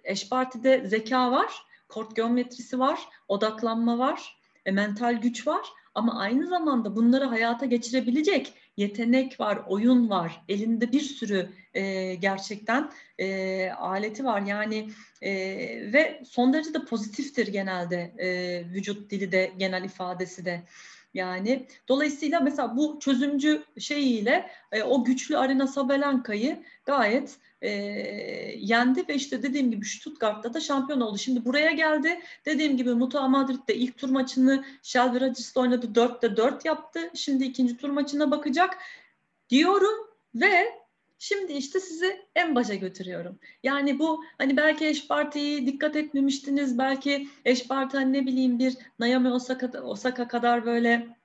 eş 0.04 0.30
partide 0.30 0.88
zeka 0.88 1.32
var, 1.32 1.54
kort 1.90 2.16
geometrisi 2.16 2.80
var, 2.80 3.00
odaklanma 3.28 3.98
var, 3.98 4.38
e, 4.66 4.72
mental 4.72 5.22
güç 5.22 5.48
var 5.48 5.66
ama 5.96 6.20
aynı 6.20 6.48
zamanda 6.48 6.96
bunları 6.96 7.26
hayata 7.26 7.66
geçirebilecek 7.66 8.54
yetenek 8.78 9.40
var, 9.40 9.60
oyun 9.68 10.10
var, 10.10 10.42
elinde 10.50 10.92
bir 10.92 11.02
sürü 11.02 11.50
e, 11.74 12.16
gerçekten 12.16 12.92
e, 13.20 13.70
aleti 13.70 14.26
var. 14.26 14.42
Yani 14.42 14.90
e, 15.22 15.32
ve 15.94 16.22
son 16.26 16.54
derece 16.54 16.74
de 16.74 16.86
pozitiftir 16.86 17.48
genelde 17.48 18.14
e, 18.18 18.28
vücut 18.74 19.12
dili 19.12 19.32
de, 19.32 19.52
genel 19.58 19.84
ifadesi 19.84 20.46
de. 20.46 20.64
Yani 21.16 21.68
dolayısıyla 21.88 22.40
mesela 22.40 22.78
bu 22.78 23.00
çözümcü 23.00 23.64
şeyiyle 23.80 24.50
e, 24.72 24.84
o 24.84 25.04
güçlü 25.04 25.38
Arena 25.38 25.68
Sabalenka'yı 25.68 26.64
gayet 26.86 27.38
e, 27.62 27.70
yendi 28.58 29.08
ve 29.08 29.16
işte 29.16 29.44
dediğim 29.44 29.72
gibi 29.72 29.86
Stuttgart'ta 29.86 30.54
da 30.54 30.60
şampiyon 30.60 31.02
oldu. 31.02 31.18
Şimdi 31.18 31.46
buraya 31.46 31.72
geldi. 31.72 32.20
Dediğim 32.46 32.78
gibi 32.78 32.94
Mutua 32.94 33.28
Madrid'de 33.28 33.76
ilk 33.76 33.98
tur 33.98 34.10
maçını 34.10 34.66
Shelby 34.84 35.20
Ragis'le 35.20 35.58
oynadı. 35.58 35.86
4'te 35.86 36.38
4 36.38 36.66
yaptı. 36.66 37.00
Şimdi 37.14 37.44
ikinci 37.44 37.78
tur 37.78 37.90
maçına 37.90 38.32
bakacak 38.32 38.78
diyorum 39.50 40.08
ve 40.36 40.85
Şimdi 41.20 41.54
işte 41.54 41.80
sizi 41.80 42.26
en 42.36 42.56
başa 42.56 42.76
götürüyorum. 42.76 43.40
Yani 43.64 44.00
bu 44.00 44.24
hani 44.38 44.58
belki 44.58 44.88
eş 44.88 45.08
partiyi 45.08 45.68
dikkat 45.68 45.96
etmemiştiniz. 45.96 46.78
Belki 46.78 47.28
eş 47.46 47.68
parti 47.68 47.98
hani 47.98 48.14
ne 48.14 48.26
bileyim 48.26 48.60
bir 48.60 48.78
Naomi 49.00 49.32
Osaka, 49.32 49.82
Osaka 49.82 50.28
kadar 50.28 50.66
böyle 50.66 51.18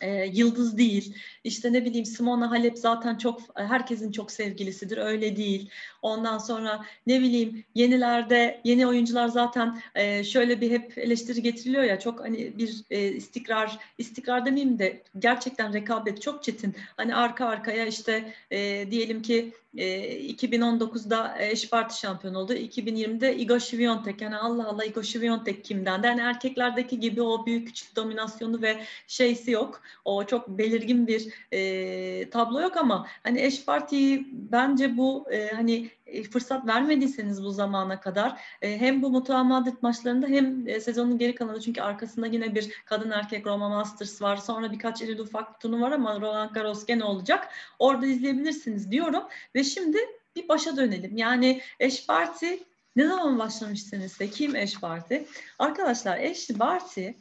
e, 0.00 0.26
yıldız 0.26 0.78
değil. 0.78 1.14
İşte 1.44 1.72
ne 1.72 1.84
bileyim 1.84 2.04
Simona 2.04 2.50
Halep 2.50 2.78
zaten 2.78 3.18
çok 3.18 3.40
herkesin 3.54 4.12
çok 4.12 4.30
sevgilisidir. 4.30 4.98
Öyle 4.98 5.36
değil. 5.36 5.70
Ondan 6.02 6.38
sonra 6.38 6.84
ne 7.06 7.20
bileyim 7.20 7.64
yenilerde 7.74 8.60
yeni 8.64 8.86
oyuncular 8.86 9.28
zaten 9.28 9.80
e, 9.94 10.24
şöyle 10.24 10.60
bir 10.60 10.70
hep 10.70 10.98
eleştiri 10.98 11.42
getiriliyor 11.42 11.84
ya 11.84 11.98
çok 11.98 12.20
hani 12.20 12.58
bir 12.58 12.82
e, 12.90 13.08
istikrar 13.08 13.78
istikrar 13.98 14.46
demeyeyim 14.46 14.78
de 14.78 15.02
gerçekten 15.18 15.72
rekabet 15.72 16.22
çok 16.22 16.42
çetin. 16.42 16.74
Hani 16.96 17.14
arka 17.14 17.46
arkaya 17.46 17.86
işte 17.86 18.32
e, 18.50 18.90
diyelim 18.90 19.22
ki 19.22 19.52
e, 19.76 19.86
2019'da 20.32 21.36
eş 21.38 21.70
parti 21.70 21.98
şampiyon 21.98 22.34
oldu. 22.34 22.54
2020'de 22.54 23.36
Igor 23.36 23.60
Świątek 23.60 24.20
yani 24.20 24.36
Allah 24.36 24.68
Allah 24.68 24.84
Igor 24.84 25.02
Świątek 25.02 25.64
kimden? 25.64 26.02
Yani 26.02 26.20
erkeklerdeki 26.20 27.00
gibi 27.00 27.22
o 27.22 27.46
büyük 27.46 27.66
güçlü 27.66 27.96
dominasyonu 27.96 28.62
ve 28.62 28.76
şeysi 29.06 29.50
yok. 29.50 29.82
O 30.04 30.24
çok 30.24 30.48
belirgin 30.48 31.06
bir 31.06 31.28
e, 31.52 32.30
tablo 32.30 32.60
yok 32.60 32.76
ama 32.76 33.06
hani 33.22 33.40
eş 33.40 33.64
partiyi 33.64 34.26
bence 34.32 34.96
bu 34.96 35.26
e, 35.32 35.48
hani 35.48 35.90
fırsat 36.32 36.66
vermediyseniz 36.66 37.44
bu 37.44 37.50
zamana 37.50 38.00
kadar 38.00 38.40
e, 38.62 38.80
hem 38.80 39.02
bu 39.02 39.10
Mutua 39.10 39.44
Madrid 39.44 39.76
maçlarında 39.82 40.26
hem 40.26 40.68
e, 40.68 40.80
sezonun 40.80 41.18
geri 41.18 41.34
kalanı 41.34 41.60
çünkü 41.60 41.80
arkasında 41.80 42.26
yine 42.26 42.54
bir 42.54 42.72
kadın 42.84 43.10
erkek 43.10 43.46
Roma 43.46 43.68
Masters 43.68 44.22
var. 44.22 44.36
Sonra 44.36 44.72
birkaç 44.72 45.02
iri 45.02 45.22
ufak 45.22 45.60
turnu 45.60 45.80
var 45.80 45.92
ama 45.92 46.20
Roland 46.20 46.50
Garros 46.50 46.86
gene 46.86 47.04
olacak. 47.04 47.48
Orada 47.78 48.06
izleyebilirsiniz 48.06 48.90
diyorum. 48.90 49.22
Ve 49.54 49.64
şimdi 49.64 49.98
bir 50.36 50.48
başa 50.48 50.76
dönelim. 50.76 51.16
Yani 51.16 51.60
Eş 51.80 52.06
Parti 52.06 52.64
ne 52.96 53.06
zaman 53.06 53.38
başlamışsınız 53.38 54.20
da 54.20 54.30
kim 54.30 54.56
Eş 54.56 54.80
Parti? 54.80 55.26
Arkadaşlar 55.58 56.18
Eş 56.18 56.48
Parti 56.48 57.16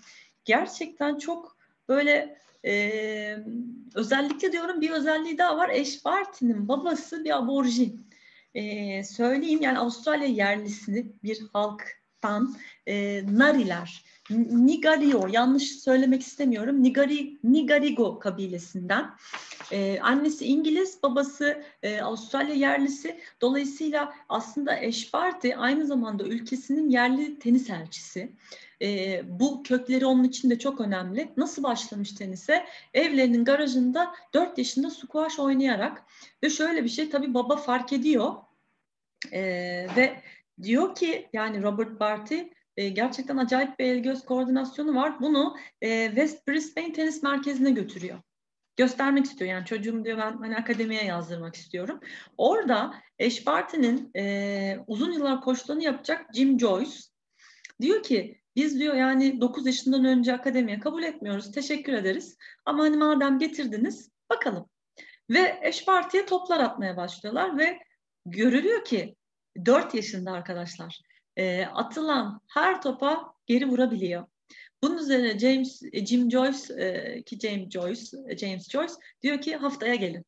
gerçekten 0.46 1.18
çok 1.18 1.58
böyle 1.90 2.38
e, 2.66 3.38
özellikle 3.96 4.52
diyorum 4.52 4.82
bir 4.82 4.90
özelliği 4.90 5.38
daha 5.38 5.58
var. 5.58 5.70
Eş 5.70 6.04
Party'nin 6.04 6.68
babası 6.68 7.24
bir 7.24 7.38
aborjin. 7.38 8.05
E, 8.56 9.04
söyleyeyim 9.04 9.62
yani 9.62 9.80
Avustralya 9.80 10.28
yerlisini 10.28 11.06
bir 11.24 11.42
halktan 11.54 12.56
e, 12.88 13.24
Nariler. 13.38 14.06
Nigario, 14.30 15.28
yanlış 15.32 15.80
söylemek 15.80 16.22
istemiyorum. 16.22 16.84
Nigari, 16.84 17.38
Nigarigo 17.44 18.20
kabilesinden. 18.20 19.10
Ee, 19.72 20.00
annesi 20.00 20.46
İngiliz, 20.46 21.04
babası 21.04 21.64
e, 21.84 22.02
Avustralya 22.02 22.56
yerlisi. 22.56 23.20
Dolayısıyla 23.42 24.14
aslında 24.30 24.80
Eşparti 24.80 25.58
aynı 25.58 25.86
zamanda 25.86 26.24
ülkesinin 26.24 26.90
yerli 26.90 27.40
tenis 27.40 27.70
elçisi. 27.70 28.32
E, 28.82 29.22
bu 29.40 29.64
kökleri 29.64 30.06
onun 30.06 30.24
için 30.24 30.50
de 30.50 30.60
çok 30.60 30.82
önemli. 30.82 31.32
Nasıl 31.38 31.64
başlamış 31.64 32.12
tenise? 32.12 32.66
Evlerinin 32.94 33.46
garajında 33.46 34.16
4 34.34 34.58
yaşında 34.58 34.90
squash 34.90 35.40
oynayarak 35.40 36.04
ve 36.44 36.50
şöyle 36.50 36.84
bir 36.84 36.90
şey 36.90 37.10
tabii 37.10 37.34
baba 37.34 37.58
fark 37.58 37.94
ediyor 37.94 38.34
e, 39.32 39.42
ve 39.96 40.22
diyor 40.62 40.96
ki 40.96 41.30
yani 41.34 41.64
Robert 41.64 42.00
Barty 42.00 42.40
e, 42.78 42.90
gerçekten 42.90 43.38
acayip 43.38 43.80
bir 43.80 43.86
el 43.86 44.00
göz 44.00 44.26
koordinasyonu 44.26 44.96
var. 44.96 45.22
Bunu 45.22 45.58
e, 45.82 46.08
West 46.08 46.48
Brisbane 46.48 46.94
Tenis 46.94 47.24
Merkezi'ne 47.24 47.72
götürüyor. 47.72 48.20
Göstermek 48.78 49.26
istiyor 49.26 49.52
yani 49.52 49.66
çocuğum 49.66 50.06
diyor 50.06 50.18
ben 50.18 50.38
hani 50.38 50.56
akademiye 50.56 51.04
yazdırmak 51.04 51.56
istiyorum. 51.56 52.00
Orada 52.38 52.94
Eş 53.20 53.48
Barty'nin 53.48 54.12
e, 54.16 54.78
uzun 54.88 55.12
yıllar 55.12 55.42
koçluğunu 55.42 55.84
yapacak 55.84 56.26
Jim 56.34 56.60
Joyce 56.60 56.92
diyor 57.82 58.04
ki 58.04 58.42
biz 58.56 58.80
diyor 58.80 58.96
yani 58.96 59.42
9 59.42 59.66
yaşından 59.66 60.06
önce 60.06 60.34
akademiye 60.34 60.80
kabul 60.80 61.04
etmiyoruz. 61.04 61.52
Teşekkür 61.52 61.94
ederiz. 61.94 62.38
Ama 62.66 62.84
hani 62.84 62.98
madem 62.98 63.40
getirdiniz 63.40 64.12
bakalım. 64.30 64.70
Ve 65.30 65.60
eş 65.62 65.86
partiye 65.86 66.26
toplar 66.26 66.60
atmaya 66.60 66.98
başlıyorlar 66.98 67.58
ve 67.58 67.80
görülüyor 68.26 68.86
ki 68.86 69.16
4 69.66 69.96
yaşında 69.96 70.32
arkadaşlar 70.32 71.02
e, 71.38 71.66
atılan 71.66 72.42
her 72.48 72.82
topa 72.82 73.34
geri 73.46 73.70
vurabiliyor. 73.70 74.28
Bunun 74.84 74.98
üzerine 74.98 75.40
James 75.40 75.82
Jim 75.94 76.32
Joyce 76.32 76.74
e, 76.74 77.22
ki 77.24 77.40
James 77.40 77.70
Joyce 77.70 78.02
James 78.38 78.70
Joyce 78.70 78.94
diyor 79.22 79.42
ki 79.42 79.56
haftaya 79.56 79.96
gelin. 79.96 80.26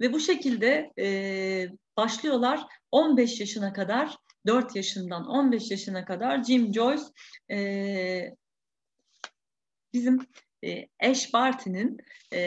Ve 0.00 0.12
bu 0.12 0.20
şekilde 0.20 0.92
e, 0.98 1.68
başlıyorlar 1.96 2.66
15 2.92 3.40
yaşına 3.40 3.72
kadar 3.72 4.16
4 4.46 4.76
yaşından 4.76 5.26
15 5.26 5.70
yaşına 5.70 6.04
kadar 6.04 6.44
Jim 6.44 6.74
Joyce 6.74 7.02
e, 7.50 8.34
bizim 9.92 10.20
e, 10.20 10.24
Ash 11.00 11.32
Barty'nin 11.32 11.98
e, 12.32 12.38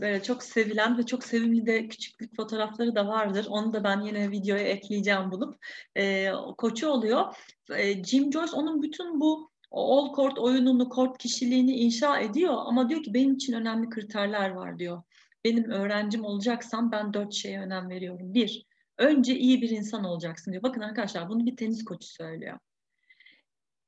böyle 0.00 0.22
çok 0.22 0.42
sevilen 0.42 0.98
ve 0.98 1.06
çok 1.06 1.24
sevimli 1.24 1.66
de 1.66 1.88
küçüklük 1.88 2.36
fotoğrafları 2.36 2.94
da 2.94 3.06
vardır. 3.06 3.46
Onu 3.48 3.72
da 3.72 3.84
ben 3.84 4.00
yine 4.00 4.30
videoya 4.30 4.62
ekleyeceğim 4.62 5.30
bulup. 5.30 5.56
E, 5.96 6.30
koçu 6.58 6.88
oluyor. 6.88 7.36
E, 7.76 8.04
Jim 8.04 8.32
Joyce 8.32 8.52
onun 8.52 8.82
bütün 8.82 9.20
bu 9.20 9.50
all 9.70 10.14
court 10.14 10.38
oyununu, 10.38 10.90
court 10.94 11.18
kişiliğini 11.18 11.76
inşa 11.76 12.20
ediyor 12.20 12.54
ama 12.66 12.88
diyor 12.88 13.02
ki 13.02 13.14
benim 13.14 13.34
için 13.34 13.52
önemli 13.52 13.88
kriterler 13.88 14.50
var 14.50 14.78
diyor. 14.78 15.02
Benim 15.44 15.70
öğrencim 15.70 16.24
olacaksam 16.24 16.92
ben 16.92 17.14
dört 17.14 17.34
şeye 17.34 17.60
önem 17.60 17.88
veriyorum. 17.88 18.34
Bir, 18.34 18.66
önce 18.98 19.38
iyi 19.38 19.62
bir 19.62 19.70
insan 19.70 20.04
olacaksın 20.04 20.52
diyor. 20.52 20.62
Bakın 20.62 20.80
arkadaşlar 20.80 21.28
bunu 21.28 21.46
bir 21.46 21.56
tenis 21.56 21.84
koçu 21.84 22.08
söylüyor. 22.08 22.58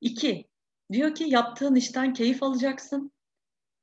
İki, 0.00 0.48
diyor 0.92 1.14
ki 1.14 1.24
yaptığın 1.24 1.74
işten 1.74 2.12
keyif 2.12 2.42
alacaksın. 2.42 3.12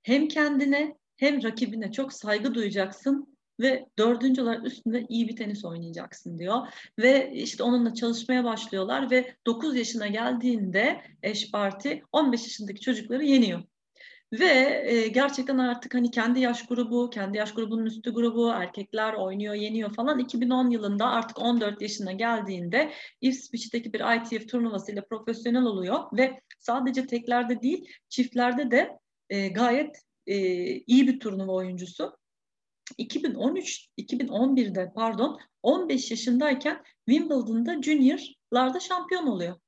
Hem 0.05 0.27
kendine 0.27 0.97
hem 1.17 1.43
rakibine 1.43 1.91
çok 1.91 2.13
saygı 2.13 2.53
duyacaksın 2.53 3.37
ve 3.59 3.85
dördüncü 3.97 4.41
olarak 4.41 4.65
üstünde 4.65 5.05
iyi 5.09 5.27
bir 5.27 5.35
tenis 5.35 5.65
oynayacaksın 5.65 6.39
diyor. 6.39 6.67
Ve 6.99 7.31
işte 7.33 7.63
onunla 7.63 7.93
çalışmaya 7.93 8.43
başlıyorlar 8.43 9.11
ve 9.11 9.35
9 9.45 9.75
yaşına 9.75 10.07
geldiğinde 10.07 11.01
eş 11.23 11.51
parti 11.51 12.03
15 12.11 12.43
yaşındaki 12.43 12.81
çocukları 12.81 13.23
yeniyor. 13.23 13.63
Ve 14.33 14.83
e, 14.85 15.07
gerçekten 15.07 15.57
artık 15.57 15.93
hani 15.93 16.11
kendi 16.11 16.39
yaş 16.39 16.65
grubu, 16.65 17.09
kendi 17.09 17.37
yaş 17.37 17.53
grubunun 17.53 17.85
üstü 17.85 18.13
grubu, 18.13 18.49
erkekler 18.49 19.13
oynuyor, 19.13 19.53
yeniyor 19.53 19.93
falan. 19.93 20.19
2010 20.19 20.69
yılında 20.69 21.05
artık 21.05 21.39
14 21.39 21.81
yaşına 21.81 22.11
geldiğinde 22.11 22.91
Ipswich'teki 23.21 23.93
bir 23.93 24.15
ITF 24.15 24.49
turnuvasıyla 24.49 25.05
profesyonel 25.05 25.63
oluyor 25.63 25.99
ve 26.13 26.41
sadece 26.59 27.07
teklerde 27.07 27.61
değil, 27.61 27.89
çiftlerde 28.09 28.71
de 28.71 28.99
e, 29.29 29.47
gayet 29.47 29.95
e, 30.27 30.35
iyi 30.79 31.07
bir 31.07 31.19
turnuva 31.19 31.51
oyuncusu. 31.51 32.17
2013 32.97 33.87
2011'de 33.97 34.91
pardon 34.95 35.39
15 35.63 36.11
yaşındayken 36.11 36.83
Wimbledon'da 37.09 37.81
juniorlarda 37.81 38.79
şampiyon 38.79 39.27
oluyor. 39.27 39.59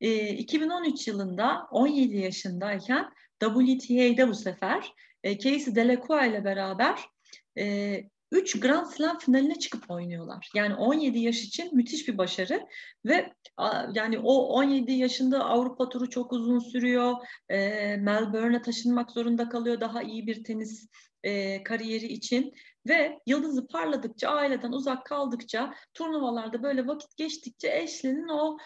E, 0.00 0.28
2013 0.28 1.08
yılında 1.08 1.66
17 1.70 2.16
yaşındayken 2.16 3.10
WTA'de 3.40 4.28
bu 4.28 4.34
sefer 4.34 4.92
e, 5.22 5.38
Casey 5.38 5.74
Delacroix 5.74 6.30
ile 6.30 6.44
beraber 6.44 7.00
e, 7.58 7.96
3 8.34 8.60
Grand 8.60 8.86
Slam 8.86 9.18
finaline 9.18 9.54
çıkıp 9.58 9.90
oynuyorlar. 9.90 10.50
Yani 10.54 10.74
17 10.74 11.18
yaş 11.18 11.42
için 11.42 11.76
müthiş 11.76 12.08
bir 12.08 12.18
başarı 12.18 12.66
ve 13.06 13.32
yani 13.94 14.18
o 14.18 14.46
17 14.46 14.92
yaşında 14.92 15.44
Avrupa 15.44 15.88
turu 15.88 16.10
çok 16.10 16.32
uzun 16.32 16.58
sürüyor. 16.58 17.14
Melbourne'e 17.98 18.62
taşınmak 18.62 19.10
zorunda 19.10 19.48
kalıyor 19.48 19.80
daha 19.80 20.02
iyi 20.02 20.26
bir 20.26 20.44
tenis 20.44 20.88
kariyeri 21.64 22.06
için 22.06 22.52
ve 22.88 23.20
yıldızı 23.26 23.66
parladıkça, 23.66 24.28
aileden 24.28 24.72
uzak 24.72 25.06
kaldıkça, 25.06 25.74
turnuvalarda 25.94 26.62
böyle 26.62 26.86
vakit 26.86 27.16
geçtikçe 27.16 27.82
Ashley'nin 27.82 28.28
o 28.28 28.56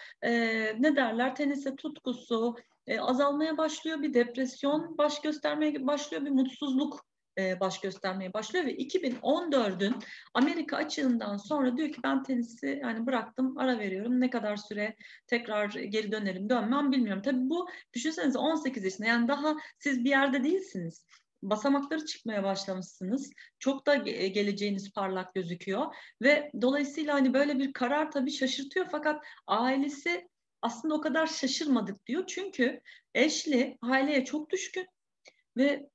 ne 0.79 0.95
derler 0.95 1.35
tenise 1.35 1.75
tutkusu 1.75 2.55
azalmaya 2.99 3.57
başlıyor, 3.57 4.01
bir 4.01 4.13
depresyon 4.13 4.97
baş 4.97 5.21
göstermeye 5.21 5.87
başlıyor, 5.87 6.25
bir 6.25 6.31
mutsuzluk 6.31 7.08
e, 7.39 7.59
baş 7.59 7.79
göstermeye 7.81 8.33
başlıyor 8.33 8.65
ve 8.65 8.75
2014'ün 8.75 9.95
Amerika 10.33 10.77
açığından 10.77 11.37
sonra 11.37 11.77
diyor 11.77 11.91
ki 11.91 11.99
ben 12.03 12.23
tenisi 12.23 12.79
yani 12.83 13.05
bıraktım 13.05 13.57
ara 13.57 13.79
veriyorum 13.79 14.21
ne 14.21 14.29
kadar 14.29 14.57
süre 14.57 14.95
tekrar 15.27 15.69
geri 15.69 16.11
dönerim 16.11 16.49
dönmem 16.49 16.91
bilmiyorum. 16.91 17.21
Tabii 17.25 17.49
bu 17.49 17.67
düşünsenize 17.93 18.39
18 18.39 18.83
yaşında 18.83 19.07
yani 19.07 19.27
daha 19.27 19.55
siz 19.79 20.03
bir 20.03 20.09
yerde 20.09 20.43
değilsiniz 20.43 21.05
basamakları 21.43 22.05
çıkmaya 22.05 22.43
başlamışsınız. 22.43 23.31
Çok 23.59 23.87
da 23.87 23.95
geleceğiniz 23.95 24.93
parlak 24.93 25.33
gözüküyor 25.33 25.95
ve 26.21 26.51
dolayısıyla 26.61 27.13
hani 27.13 27.33
böyle 27.33 27.59
bir 27.59 27.73
karar 27.73 28.11
tabii 28.11 28.31
şaşırtıyor 28.31 28.87
fakat 28.91 29.23
ailesi 29.47 30.29
aslında 30.61 30.95
o 30.95 31.01
kadar 31.01 31.27
şaşırmadık 31.27 32.05
diyor. 32.07 32.23
Çünkü 32.27 32.81
Ashley 33.17 33.77
aileye 33.81 34.25
çok 34.25 34.49
düşkün 34.49 34.87
ve 35.57 35.89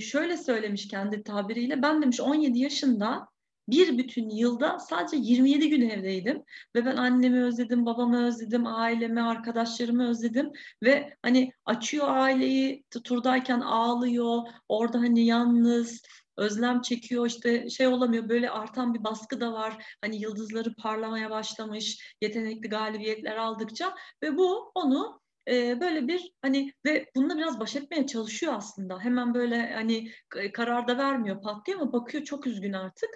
şöyle 0.00 0.36
söylemiş 0.36 0.88
kendi 0.88 1.22
tabiriyle 1.22 1.82
ben 1.82 2.02
demiş 2.02 2.20
17 2.20 2.58
yaşında 2.58 3.28
bir 3.68 3.98
bütün 3.98 4.30
yılda 4.30 4.78
sadece 4.78 5.16
27 5.16 5.68
gün 5.68 5.90
evdeydim 5.90 6.42
ve 6.74 6.86
ben 6.86 6.96
annemi 6.96 7.42
özledim, 7.42 7.86
babamı 7.86 8.26
özledim, 8.26 8.66
ailemi, 8.66 9.22
arkadaşlarımı 9.22 10.08
özledim 10.08 10.52
ve 10.82 11.16
hani 11.22 11.52
açıyor 11.64 12.08
aileyi 12.08 12.84
turdayken 13.04 13.60
ağlıyor, 13.60 14.42
orada 14.68 14.98
hani 14.98 15.26
yalnız, 15.26 16.02
özlem 16.36 16.80
çekiyor 16.80 17.26
işte 17.26 17.70
şey 17.70 17.86
olamıyor 17.86 18.28
böyle 18.28 18.50
artan 18.50 18.94
bir 18.94 19.04
baskı 19.04 19.40
da 19.40 19.52
var. 19.52 19.96
Hani 20.00 20.20
yıldızları 20.20 20.74
parlamaya 20.74 21.30
başlamış 21.30 22.14
yetenekli 22.20 22.68
galibiyetler 22.68 23.36
aldıkça 23.36 23.94
ve 24.22 24.36
bu 24.36 24.72
onu 24.74 25.20
e, 25.48 25.80
böyle 25.80 26.08
bir 26.08 26.32
hani 26.42 26.72
ve 26.84 27.06
bununla 27.16 27.36
biraz 27.36 27.60
baş 27.60 27.76
etmeye 27.76 28.06
çalışıyor 28.06 28.54
aslında. 28.54 29.00
Hemen 29.00 29.34
böyle 29.34 29.72
hani 29.74 30.10
karar 30.52 30.88
da 30.88 30.98
vermiyor 30.98 31.42
pat 31.42 31.66
diye 31.66 31.76
ama 31.76 31.92
bakıyor 31.92 32.24
çok 32.24 32.46
üzgün 32.46 32.72
artık. 32.72 33.10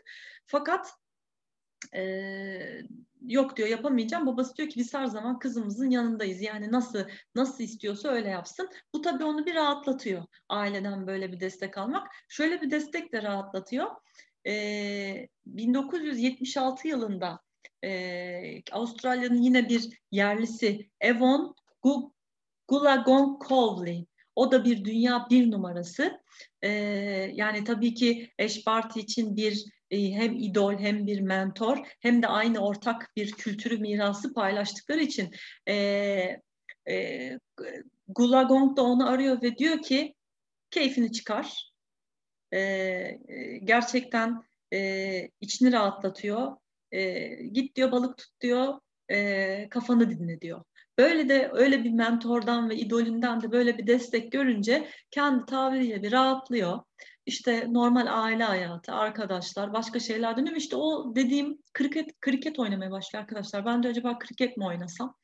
Fakat 0.46 0.92
e, 1.94 2.02
yok 3.26 3.56
diyor 3.56 3.68
yapamayacağım. 3.68 4.26
Babası 4.26 4.56
diyor 4.56 4.68
ki 4.68 4.80
biz 4.80 4.94
her 4.94 5.06
zaman 5.06 5.38
kızımızın 5.38 5.90
yanındayız. 5.90 6.42
Yani 6.42 6.72
nasıl 6.72 7.04
nasıl 7.34 7.64
istiyorsa 7.64 8.08
öyle 8.08 8.28
yapsın. 8.28 8.68
Bu 8.94 9.02
tabii 9.02 9.24
onu 9.24 9.46
bir 9.46 9.54
rahatlatıyor. 9.54 10.24
Aileden 10.48 11.06
böyle 11.06 11.32
bir 11.32 11.40
destek 11.40 11.78
almak. 11.78 12.08
Şöyle 12.28 12.60
bir 12.60 12.70
destek 12.70 13.12
de 13.12 13.22
rahatlatıyor. 13.22 13.90
E, 14.46 15.28
1976 15.46 16.88
yılında 16.88 17.40
e, 17.84 18.62
Avustralya'nın 18.72 19.42
yine 19.42 19.68
bir 19.68 20.00
yerlisi 20.10 20.90
Evon 21.00 21.54
Gulagon 21.82 22.19
Cowley. 23.48 24.06
O 24.36 24.52
da 24.52 24.64
bir 24.64 24.84
dünya 24.84 25.26
bir 25.30 25.50
numarası. 25.50 26.20
E, 26.62 26.68
yani 27.34 27.64
tabii 27.64 27.94
ki 27.94 28.30
Eş 28.38 28.66
Barty 28.66 29.00
için 29.00 29.36
bir 29.36 29.64
e, 29.90 30.12
hem 30.12 30.36
idol 30.36 30.78
hem 30.78 31.06
bir 31.06 31.20
mentor 31.20 31.78
hem 32.00 32.22
de 32.22 32.26
aynı 32.26 32.58
ortak 32.58 33.12
bir 33.16 33.32
kültürü 33.32 33.78
mirası 33.78 34.34
paylaştıkları 34.34 35.00
için 35.00 35.30
e, 35.68 35.74
e, 36.88 37.38
Gulagong 38.08 38.76
da 38.76 38.82
onu 38.82 39.08
arıyor 39.08 39.42
ve 39.42 39.56
diyor 39.56 39.82
ki 39.82 40.14
keyfini 40.70 41.12
çıkar. 41.12 41.72
E, 42.54 43.18
gerçekten 43.64 44.42
e, 44.72 45.30
içini 45.40 45.72
rahatlatıyor. 45.72 46.56
E, 46.92 47.28
git 47.34 47.76
diyor 47.76 47.92
balık 47.92 48.18
tut 48.18 48.40
diyor 48.40 48.80
e, 49.10 49.68
kafanı 49.68 50.10
dinle 50.10 50.40
diyor. 50.40 50.64
Böyle 51.00 51.28
de 51.28 51.50
öyle 51.52 51.84
bir 51.84 51.90
mentordan 51.90 52.70
ve 52.70 52.76
idolünden 52.76 53.40
de 53.40 53.52
böyle 53.52 53.78
bir 53.78 53.86
destek 53.86 54.32
görünce 54.32 54.88
kendi 55.10 55.46
tabiriyle 55.46 56.02
bir 56.02 56.12
rahatlıyor. 56.12 56.80
İşte 57.26 57.66
normal 57.68 58.06
aile 58.22 58.44
hayatı, 58.44 58.92
arkadaşlar, 58.92 59.72
başka 59.72 59.98
şeyler 59.98 60.36
dönüyor. 60.36 60.56
İşte 60.56 60.76
o 60.76 61.14
dediğim 61.14 61.58
kriket, 61.74 62.20
kriket 62.20 62.58
oynamaya 62.58 62.90
başlıyor 62.90 63.22
arkadaşlar. 63.22 63.66
Ben 63.66 63.82
de 63.82 63.88
acaba 63.88 64.18
kriket 64.18 64.56
mi 64.56 64.64
oynasam? 64.64 65.14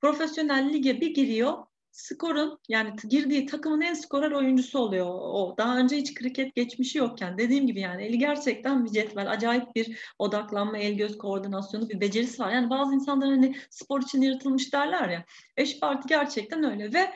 Profesyonel 0.00 0.72
lige 0.72 1.00
bir 1.00 1.14
giriyor 1.14 1.66
skorun 1.92 2.58
yani 2.68 2.96
girdiği 3.08 3.46
takımın 3.46 3.80
en 3.80 3.94
skorer 3.94 4.30
oyuncusu 4.30 4.78
oluyor 4.78 5.06
o. 5.08 5.54
Daha 5.58 5.78
önce 5.78 5.96
hiç 5.96 6.14
kriket 6.14 6.54
geçmişi 6.54 6.98
yokken 6.98 7.38
dediğim 7.38 7.66
gibi 7.66 7.80
yani 7.80 8.04
eli 8.04 8.18
gerçekten 8.18 8.84
bir 8.84 8.90
cetvel. 8.90 9.30
Acayip 9.30 9.76
bir 9.76 9.98
odaklanma, 10.18 10.78
el 10.78 10.94
göz 10.94 11.18
koordinasyonu, 11.18 11.88
bir 11.88 12.00
becerisi 12.00 12.42
var. 12.42 12.52
Yani 12.52 12.70
bazı 12.70 12.94
insanlar 12.94 13.28
hani 13.28 13.56
spor 13.70 14.02
için 14.02 14.22
yaratılmış 14.22 14.72
derler 14.72 15.08
ya. 15.08 15.24
Eş 15.56 15.80
parti 15.80 16.08
gerçekten 16.08 16.64
öyle 16.64 16.92
ve 16.92 17.12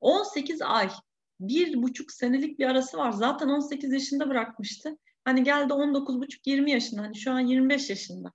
18 0.00 0.62
ay 0.62 0.90
bir 1.40 1.82
buçuk 1.82 2.12
senelik 2.12 2.58
bir 2.58 2.66
arası 2.66 2.96
var. 2.98 3.10
Zaten 3.12 3.48
18 3.48 3.92
yaşında 3.92 4.28
bırakmıştı. 4.28 4.98
Hani 5.24 5.44
geldi 5.44 5.72
19,5-20 5.72 6.70
yaşında. 6.70 7.02
Hani 7.02 7.16
şu 7.16 7.32
an 7.32 7.40
25 7.40 7.90
yaşında. 7.90 8.32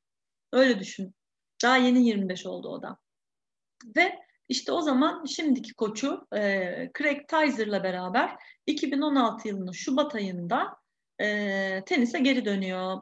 Öyle 0.52 0.80
düşün. 0.80 1.16
Daha 1.64 1.78
yeni 1.78 2.08
25 2.08 2.46
oldu 2.46 2.70
o 2.70 2.82
da. 2.82 2.98
Ve 3.98 4.20
işte 4.50 4.72
o 4.72 4.82
zaman 4.82 5.26
şimdiki 5.26 5.74
koçu 5.74 6.28
e, 6.36 6.40
Craig 6.98 7.28
Tyser'la 7.28 7.84
beraber 7.84 8.36
2016 8.66 9.48
yılının 9.48 9.72
Şubat 9.72 10.16
ayında 10.16 10.78
e, 11.22 11.84
tenise 11.86 12.20
geri 12.20 12.46
dönüyor. 12.46 13.02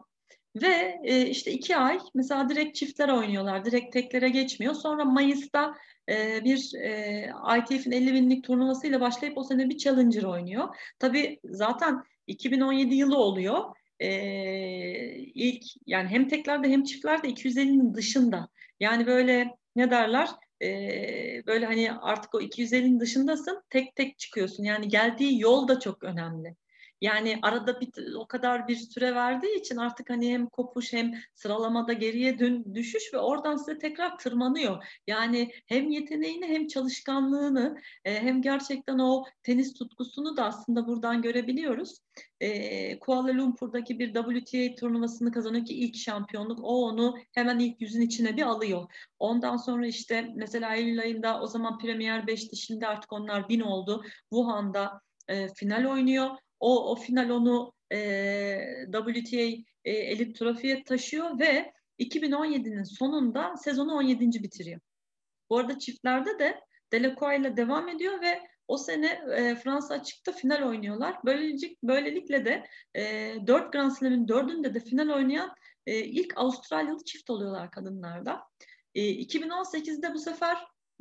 Ve 0.55 0.99
e, 1.03 1.25
işte 1.27 1.51
iki 1.51 1.77
ay 1.77 1.99
mesela 2.13 2.49
direkt 2.49 2.75
çiftler 2.75 3.09
oynuyorlar, 3.09 3.65
direkt 3.65 3.93
teklere 3.93 4.29
geçmiyor. 4.29 4.73
Sonra 4.73 5.05
Mayıs'ta 5.05 5.73
e, 6.09 6.43
bir 6.43 6.73
e, 6.75 7.31
ITF'in 7.59 7.91
50 7.91 8.13
binlik 8.13 8.43
turnuvasıyla 8.43 9.01
başlayıp 9.01 9.37
o 9.37 9.43
sene 9.43 9.69
bir 9.69 9.77
Challenger 9.77 10.23
oynuyor. 10.23 10.75
Tabii 10.99 11.39
zaten 11.43 12.03
2017 12.27 12.95
yılı 12.95 13.17
oluyor. 13.17 13.75
E, 13.99 14.09
ilk 15.15 15.63
yani 15.85 16.09
hem 16.09 16.27
teklerde 16.27 16.69
hem 16.69 16.83
çiftlerde 16.83 17.29
250'nin 17.29 17.93
dışında. 17.93 18.49
Yani 18.79 19.05
böyle 19.05 19.55
ne 19.75 19.91
derler? 19.91 20.29
E, 20.61 21.43
böyle 21.47 21.65
hani 21.65 21.91
artık 21.93 22.35
o 22.35 22.41
250'nin 22.41 22.99
dışındasın 22.99 23.63
tek 23.69 23.95
tek 23.95 24.19
çıkıyorsun. 24.19 24.63
Yani 24.63 24.87
geldiği 24.87 25.39
yol 25.39 25.67
da 25.67 25.79
çok 25.79 26.03
önemli. 26.03 26.55
Yani 27.01 27.39
arada 27.41 27.81
bir, 27.81 28.13
o 28.13 28.27
kadar 28.27 28.67
bir 28.67 28.75
süre 28.75 29.15
verdiği 29.15 29.59
için 29.59 29.77
artık 29.77 30.09
hani 30.09 30.33
hem 30.33 30.49
kopuş 30.49 30.93
hem 30.93 31.13
sıralamada 31.33 31.93
geriye 31.93 32.39
dön, 32.39 32.65
düşüş 32.75 33.13
ve 33.13 33.17
oradan 33.17 33.57
size 33.57 33.77
tekrar 33.77 34.17
tırmanıyor. 34.17 34.83
Yani 35.07 35.51
hem 35.65 35.89
yeteneğini 35.89 36.45
hem 36.45 36.67
çalışkanlığını 36.67 37.77
e, 38.05 38.21
hem 38.21 38.41
gerçekten 38.41 38.99
o 38.99 39.25
tenis 39.43 39.73
tutkusunu 39.73 40.37
da 40.37 40.45
aslında 40.45 40.87
buradan 40.87 41.21
görebiliyoruz. 41.21 41.97
E, 42.39 42.99
Kuala 42.99 43.37
Lumpur'daki 43.37 43.99
bir 43.99 44.13
WTA 44.13 44.75
turnuvasını 44.75 45.31
kazanıyor 45.31 45.65
ki 45.65 45.73
ilk 45.73 45.95
şampiyonluk 45.95 46.59
o 46.63 46.85
onu 46.85 47.17
hemen 47.31 47.59
ilk 47.59 47.81
yüzün 47.81 48.01
içine 48.01 48.37
bir 48.37 48.43
alıyor. 48.43 48.91
Ondan 49.19 49.57
sonra 49.57 49.87
işte 49.87 50.31
mesela 50.35 50.75
Eylül 50.75 51.01
ayında 51.01 51.41
o 51.41 51.47
zaman 51.47 51.77
Premier 51.77 52.23
5'ti 52.23 52.57
şimdi 52.57 52.87
artık 52.87 53.13
onlar 53.13 53.49
1000 53.49 53.59
oldu. 53.59 54.03
Wuhan'da 54.29 55.01
e, 55.27 55.47
final 55.53 55.85
oynuyor. 55.85 56.37
O, 56.61 56.91
o 56.91 56.95
final 56.95 57.29
onu 57.29 57.73
e, 57.91 57.97
WTA 58.91 59.63
e, 59.85 59.91
elit 59.91 60.39
trofiye 60.39 60.83
taşıyor 60.83 61.39
ve 61.39 61.73
2017'nin 61.99 62.83
sonunda 62.83 63.55
sezonu 63.57 63.93
17. 63.93 64.43
bitiriyor. 64.43 64.79
Bu 65.49 65.57
arada 65.57 65.79
çiftlerde 65.79 66.39
de 66.39 66.61
Delacroix 66.91 67.39
ile 67.39 67.57
devam 67.57 67.89
ediyor 67.89 68.21
ve 68.21 68.41
o 68.67 68.77
sene 68.77 69.21
e, 69.37 69.55
Fransa 69.55 69.93
açıkta 69.93 70.31
final 70.31 70.61
oynuyorlar. 70.69 71.15
Böylelikle, 71.25 71.75
böylelikle 71.83 72.45
de 72.45 72.67
e, 72.95 73.35
4 73.47 73.73
Grand 73.73 73.91
Slam'in 73.91 74.27
dördünde 74.27 74.73
de 74.73 74.79
final 74.79 75.09
oynayan 75.09 75.55
e, 75.85 75.99
ilk 75.99 76.37
Avustralyalı 76.37 77.03
çift 77.03 77.29
oluyorlar 77.29 77.71
kadınlarda. 77.71 78.41
E, 78.95 79.01
2018'de 79.01 80.13
bu 80.13 80.19
sefer 80.19 80.57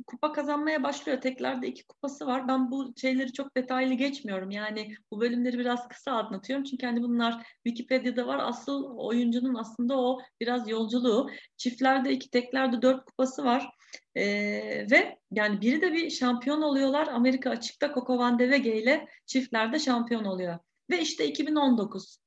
kupa 0.07 0.31
kazanmaya 0.31 0.83
başlıyor. 0.83 1.21
Teklerde 1.21 1.67
iki 1.67 1.87
kupası 1.87 2.27
var. 2.27 2.47
Ben 2.47 2.71
bu 2.71 2.93
şeyleri 3.01 3.33
çok 3.33 3.57
detaylı 3.57 3.93
geçmiyorum. 3.93 4.51
Yani 4.51 4.95
bu 5.11 5.21
bölümleri 5.21 5.59
biraz 5.59 5.87
kısa 5.87 6.11
anlatıyorum. 6.11 6.63
Çünkü 6.63 6.85
hani 6.85 7.01
bunlar 7.01 7.45
Wikipedia'da 7.67 8.27
var. 8.27 8.39
Asıl 8.43 8.97
oyuncunun 8.97 9.55
aslında 9.55 9.99
o 9.99 10.19
biraz 10.39 10.69
yolculuğu. 10.69 11.29
Çiftlerde 11.57 12.11
iki, 12.11 12.29
teklerde 12.29 12.81
dört 12.81 13.05
kupası 13.05 13.43
var. 13.43 13.69
Ee, 14.15 14.87
ve 14.91 15.17
yani 15.31 15.61
biri 15.61 15.81
de 15.81 15.93
bir 15.93 16.09
şampiyon 16.09 16.61
oluyorlar. 16.61 17.07
Amerika 17.07 17.49
açıkta 17.49 17.93
Coco 17.93 18.17
Van 18.17 18.39
de 18.39 18.43
Wege 18.43 18.81
ile 18.81 19.07
çiftlerde 19.25 19.79
şampiyon 19.79 20.25
oluyor. 20.25 20.59
Ve 20.89 21.01
işte 21.01 21.27
2019. 21.27 22.17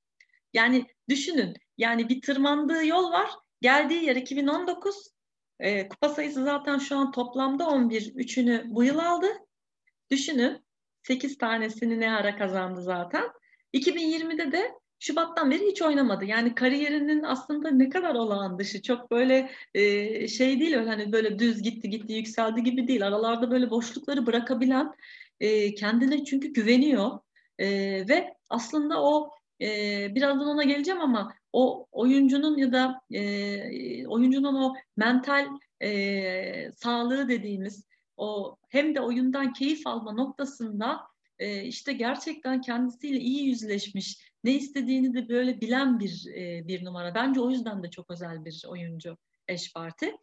Yani 0.53 0.87
düşünün. 1.09 1.55
Yani 1.79 2.09
bir 2.09 2.23
tırmandığı 2.23 2.87
yol 2.87 3.13
var. 3.13 3.31
Geldiği 3.61 4.05
yer 4.05 4.17
2019 4.17 5.14
e, 5.61 5.89
kupa 5.89 6.09
sayısı 6.09 6.45
zaten 6.45 6.79
şu 6.79 6.97
an 6.97 7.13
toplamda 7.13 7.69
11. 7.69 8.13
Üçünü 8.15 8.65
bu 8.67 8.85
yıl 8.85 8.99
aldı. 8.99 9.27
Düşünün 10.11 10.65
8 11.03 11.39
tanesini 11.39 12.01
ne 12.01 12.13
ara 12.13 12.37
kazandı 12.37 12.83
zaten. 12.83 13.25
2020'de 13.75 14.53
de 14.53 14.73
Şubat'tan 14.99 15.51
beri 15.51 15.67
hiç 15.67 15.83
oynamadı. 15.83 16.25
Yani 16.25 16.55
kariyerinin 16.55 17.23
aslında 17.23 17.71
ne 17.71 17.89
kadar 17.89 18.15
olağan 18.15 18.59
dışı. 18.59 18.83
Çok 18.83 19.11
böyle 19.11 19.51
e, 19.75 20.29
şey 20.29 20.61
değil 20.61 20.77
öyle 20.77 20.89
hani 20.89 21.13
böyle 21.13 21.39
düz 21.39 21.63
gitti 21.63 21.91
gitti 21.91 22.13
yükseldi 22.13 22.63
gibi 22.63 22.89
değil. 22.89 23.07
Aralarda 23.07 23.51
böyle 23.51 23.71
boşlukları 23.71 24.27
bırakabilen 24.27 24.93
e, 25.41 25.75
kendine 25.75 26.25
çünkü 26.25 26.49
güveniyor. 26.49 27.19
E, 27.59 27.69
ve 28.09 28.35
aslında 28.51 29.03
o 29.03 29.31
e, 29.61 30.15
birazdan 30.15 30.49
ona 30.49 30.63
geleceğim 30.63 31.01
ama 31.01 31.35
o 31.53 31.87
oyuncunun 31.93 32.59
ya 32.59 32.73
da 32.73 33.01
e, 33.11 34.07
oyuncunun 34.07 34.55
o 34.55 34.75
mental 34.97 35.49
e, 35.83 36.73
sağlığı 36.73 37.29
dediğimiz 37.29 37.85
o 38.17 38.57
hem 38.69 38.95
de 38.95 39.01
oyundan 39.01 39.53
keyif 39.53 39.87
alma 39.87 40.13
noktasında 40.13 41.01
e, 41.39 41.63
işte 41.63 41.93
gerçekten 41.93 42.61
kendisiyle 42.61 43.19
iyi 43.19 43.45
yüzleşmiş, 43.47 44.19
ne 44.45 44.53
istediğini 44.53 45.15
de 45.15 45.29
böyle 45.29 45.61
bilen 45.61 46.01
bir 46.01 46.27
e, 46.37 46.69
bir 46.69 46.85
numara. 46.85 47.15
Bence 47.15 47.41
o 47.41 47.51
yüzden 47.51 47.83
de 47.83 47.91
çok 47.91 48.11
özel 48.11 48.45
bir 48.45 48.63
oyuncu 48.69 49.17
Eş 49.49 49.73
Parti. 49.73 50.17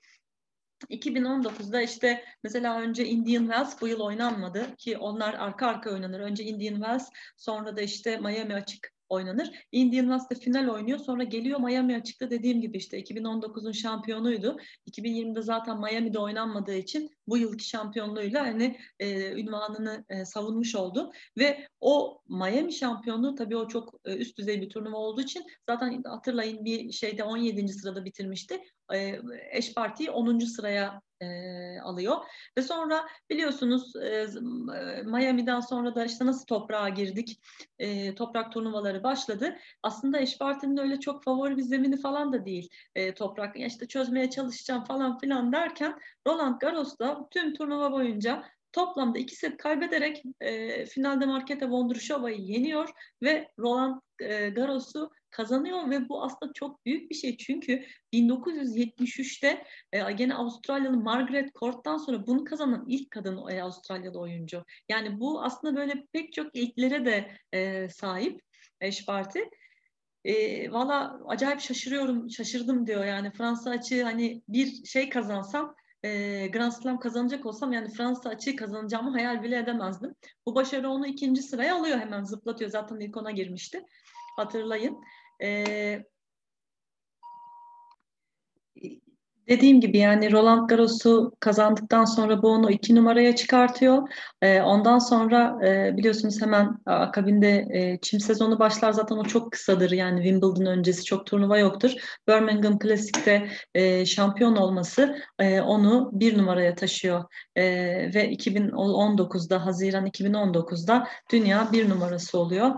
2019'da 0.90 1.82
işte 1.82 2.26
mesela 2.44 2.80
önce 2.80 3.06
Indian 3.06 3.44
Wells 3.44 3.82
bu 3.82 3.88
yıl 3.88 4.00
oynanmadı 4.00 4.76
ki 4.76 4.98
onlar 4.98 5.34
arka 5.34 5.68
arka 5.68 5.92
oynanır. 5.92 6.20
Önce 6.20 6.44
Indian 6.44 6.76
Wells 6.76 7.10
sonra 7.38 7.78
da 7.78 7.82
işte 7.82 8.18
Miami 8.18 8.54
açık 8.54 8.92
oynanır. 9.12 9.66
Indian 9.72 10.04
Wells'te 10.04 10.36
final 10.36 10.68
oynuyor. 10.68 11.00
Sonra 11.00 11.24
geliyor 11.24 11.60
Miami 11.60 11.96
açıkta 11.96 12.30
dediğim 12.30 12.62
gibi 12.62 12.78
işte 12.78 13.02
2019'un 13.02 13.72
şampiyonuydu. 13.72 14.58
2020'de 14.92 15.42
zaten 15.42 15.80
Miami'de 15.80 16.20
oynanmadığı 16.20 16.76
için 16.76 17.10
bu 17.28 17.38
yılki 17.38 17.68
şampiyonluğuyla 17.68 18.46
hani 18.46 18.78
e, 19.00 19.32
ünvanını 19.32 20.06
e, 20.10 20.26
savunmuş 20.26 20.76
oldu 20.76 21.12
ve 21.38 21.68
o 21.80 22.22
Miami 22.28 22.74
şampiyonluğu 22.74 23.36
tabii 23.36 23.58
o 23.58 23.68
çok 23.68 23.94
e, 24.06 24.16
üst 24.16 24.38
düzey 24.38 24.62
bir 24.62 24.70
turnuva 24.70 24.98
olduğu 24.98 25.22
için 25.22 25.44
zaten 25.70 26.04
hatırlayın 26.04 26.66
bir 26.66 26.92
şeyde 26.92 27.24
17. 27.24 27.68
sırada 27.68 28.06
bitirmişti. 28.06 28.62
E, 28.94 29.20
eş 29.52 29.74
partiyi 29.74 30.12
10. 30.12 30.40
sıraya 30.40 31.02
e, 31.22 31.80
alıyor. 31.80 32.16
Ve 32.58 32.62
sonra 32.62 33.08
biliyorsunuz 33.30 33.96
e, 33.96 34.28
Miami'den 35.04 35.60
sonra 35.60 35.96
da 35.96 36.06
işte 36.06 36.26
nasıl 36.26 36.46
toprağa 36.46 36.90
girdik, 36.90 37.42
e, 37.80 38.16
toprak 38.16 38.52
turnuvaları 38.52 39.04
başladı. 39.04 39.58
Aslında 39.84 40.20
eş 40.20 40.38
partinin 40.38 40.78
öyle 40.78 41.00
çok 41.00 41.24
favori 41.24 41.58
bir 41.58 41.62
zemini 41.62 42.02
falan 42.02 42.34
da 42.34 42.46
değil 42.46 42.70
e, 42.96 43.14
toprak. 43.14 43.56
Ya 43.56 43.68
işte 43.68 43.88
çözmeye 43.88 44.30
çalışacağım 44.30 44.84
falan 44.84 45.18
filan 45.18 45.52
derken 45.52 46.00
Roland 46.28 46.60
Garros'ta 46.60 47.28
tüm 47.32 47.54
turnuva 47.54 47.92
boyunca 47.92 48.44
toplamda 48.74 49.20
iki 49.20 49.36
set 49.36 49.58
kaybederek 49.58 50.24
e, 50.42 50.86
finalde 50.86 51.26
Marketa 51.26 51.70
Vondrushova'yı 51.70 52.38
yeniyor 52.38 52.90
ve 53.24 53.48
Roland 53.60 54.02
e, 54.20 54.50
Garros'u 54.50 55.12
kazanıyor 55.30 55.90
ve 55.90 56.10
bu 56.10 56.24
aslında 56.24 56.54
çok 56.54 56.86
büyük 56.86 57.10
bir 57.10 57.16
şey 57.16 57.38
çünkü 57.38 57.86
1973'te 58.14 59.64
e, 59.94 60.12
gene 60.12 60.36
Avustralyalı 60.36 60.98
Margaret 60.98 61.56
Court'tan 61.56 61.98
sonra 61.98 62.28
bunu 62.28 62.44
kazanan 62.44 62.86
ilk 62.88 63.12
kadın 63.12 63.48
e, 63.48 63.64
Avustralyalı 63.64 64.20
oyuncu. 64.20 64.64
Yani 64.90 65.20
bu 65.20 65.44
aslında 65.44 65.76
böyle 65.76 66.06
pek 66.14 66.34
çok 66.34 66.56
ilklere 66.56 67.06
de 67.06 67.32
e, 67.54 67.90
sahip 67.90 68.42
eş 68.82 69.06
parti. 69.06 69.50
E, 70.26 70.72
Valla 70.72 71.20
acayip 71.28 71.60
şaşırıyorum, 71.60 72.30
şaşırdım 72.30 72.88
diyor. 72.88 73.06
Yani 73.06 73.32
Fransa 73.32 73.70
açığı 73.70 74.04
hani 74.04 74.42
bir 74.48 74.86
şey 74.86 75.10
kazansam 75.10 75.76
e, 76.04 76.48
Grand 76.48 76.72
Slam 76.72 77.00
kazanacak 77.00 77.46
olsam 77.46 77.74
yani 77.74 77.90
Fransa 77.90 78.30
açığı 78.30 78.56
kazanacağımı 78.56 79.12
hayal 79.12 79.44
bile 79.44 79.58
edemezdim. 79.58 80.16
Bu 80.46 80.56
başarı 80.56 80.90
onu 80.90 81.08
ikinci 81.08 81.42
sıraya 81.42 81.76
alıyor 81.76 82.00
hemen 82.00 82.24
zıplatıyor. 82.24 82.72
Zaten 82.72 83.00
ilk 83.00 83.18
ona 83.18 83.32
girmişti. 83.32 83.86
Hatırlayın. 84.38 84.98
E, 85.44 85.66
Dediğim 89.52 89.82
gibi 89.82 89.98
yani 89.98 90.32
Roland 90.32 90.70
Garros'u 90.70 91.32
kazandıktan 91.40 92.06
sonra 92.06 92.42
bu 92.42 92.48
onu 92.48 92.72
iki 92.72 92.96
numaraya 92.96 93.36
çıkartıyor. 93.36 94.08
E, 94.42 94.62
ondan 94.62 95.00
sonra 95.00 95.68
e, 95.68 95.98
biliyorsunuz 95.98 96.42
hemen 96.42 96.78
akabinde 96.86 97.68
e, 97.72 98.00
çim 98.02 98.20
sezonu 98.20 98.60
başlar. 98.60 98.92
Zaten 98.92 99.16
o 99.16 99.24
çok 99.24 99.52
kısadır 99.52 99.92
yani 99.92 100.24
Wimbledon 100.24 100.66
öncesi 100.66 101.04
çok 101.04 101.26
turnuva 101.26 101.58
yoktur. 101.58 101.92
Birmingham 102.28 102.80
Classic'te 102.80 103.48
e, 103.76 104.06
şampiyon 104.06 104.56
olması 104.56 105.18
e, 105.40 105.62
onu 105.62 106.10
bir 106.14 106.38
numaraya 106.38 106.76
taşıyor. 106.76 107.24
E, 107.56 107.64
ve 108.14 108.34
2019'da 108.34 109.66
Haziran 109.66 110.08
2019'da 110.08 111.08
dünya 111.32 111.70
bir 111.72 111.90
numarası 111.90 112.40
oluyor. 112.40 112.72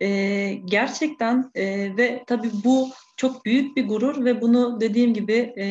E, 0.00 0.08
gerçekten 0.54 1.50
e, 1.54 1.96
ve 1.96 2.24
tabii 2.26 2.50
bu 2.64 2.88
çok 3.18 3.44
büyük 3.44 3.76
bir 3.76 3.88
gurur 3.88 4.24
ve 4.24 4.40
bunu 4.40 4.80
dediğim 4.80 5.14
gibi 5.14 5.54
e, 5.58 5.66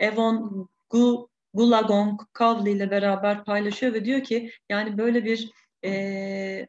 Evon 0.00 0.68
Gu, 0.90 1.28
Gulagong 1.54 2.20
Kavli 2.32 2.70
ile 2.70 2.90
beraber 2.90 3.44
paylaşıyor 3.44 3.94
ve 3.94 4.04
diyor 4.04 4.22
ki 4.22 4.50
yani 4.68 4.98
böyle 4.98 5.24
bir 5.24 5.50
e, 5.84 6.66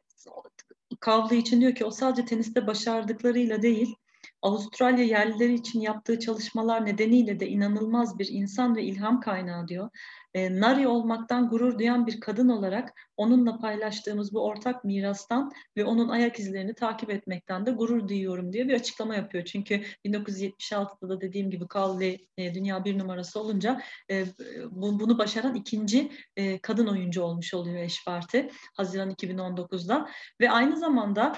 Kavli 0.99 1.37
için 1.37 1.61
diyor 1.61 1.75
ki 1.75 1.85
o 1.85 1.91
sadece 1.91 2.25
teniste 2.25 2.67
başardıklarıyla 2.67 3.61
değil 3.61 3.95
Avustralya 4.41 5.05
yerlileri 5.05 5.53
için 5.53 5.79
yaptığı 5.79 6.19
çalışmalar 6.19 6.85
nedeniyle 6.85 7.39
de 7.39 7.47
inanılmaz 7.47 8.19
bir 8.19 8.27
insan 8.31 8.75
ve 8.75 8.83
ilham 8.83 9.19
kaynağı 9.19 9.67
diyor 9.67 9.89
e, 10.33 10.59
Nari 10.59 10.87
olmaktan 10.87 11.49
gurur 11.49 11.79
duyan 11.79 12.07
bir 12.07 12.19
kadın 12.19 12.49
olarak 12.49 12.93
onunla 13.17 13.57
paylaştığımız 13.57 14.33
bu 14.33 14.45
ortak 14.45 14.83
mirastan 14.83 15.51
ve 15.77 15.85
onun 15.85 16.09
ayak 16.09 16.39
izlerini 16.39 16.73
takip 16.73 17.09
etmekten 17.09 17.65
de 17.65 17.71
gurur 17.71 18.07
duyuyorum 18.07 18.53
diye 18.53 18.67
bir 18.67 18.73
açıklama 18.73 19.15
yapıyor. 19.15 19.45
Çünkü 19.45 19.81
1976'da 20.05 21.09
da 21.09 21.21
dediğim 21.21 21.49
gibi 21.51 21.67
Kavli 21.67 22.27
e, 22.37 22.53
dünya 22.53 22.85
bir 22.85 22.99
numarası 22.99 23.39
olunca 23.39 23.81
e, 24.11 24.25
bu, 24.71 24.99
bunu 24.99 25.17
başaran 25.17 25.55
ikinci 25.55 26.11
e, 26.35 26.59
kadın 26.59 26.87
oyuncu 26.87 27.21
olmuş 27.21 27.53
oluyor 27.53 27.77
Eşparti 27.77 28.49
Haziran 28.77 29.11
2019'da 29.11 30.09
ve 30.41 30.51
aynı 30.51 30.77
zamanda 30.77 31.35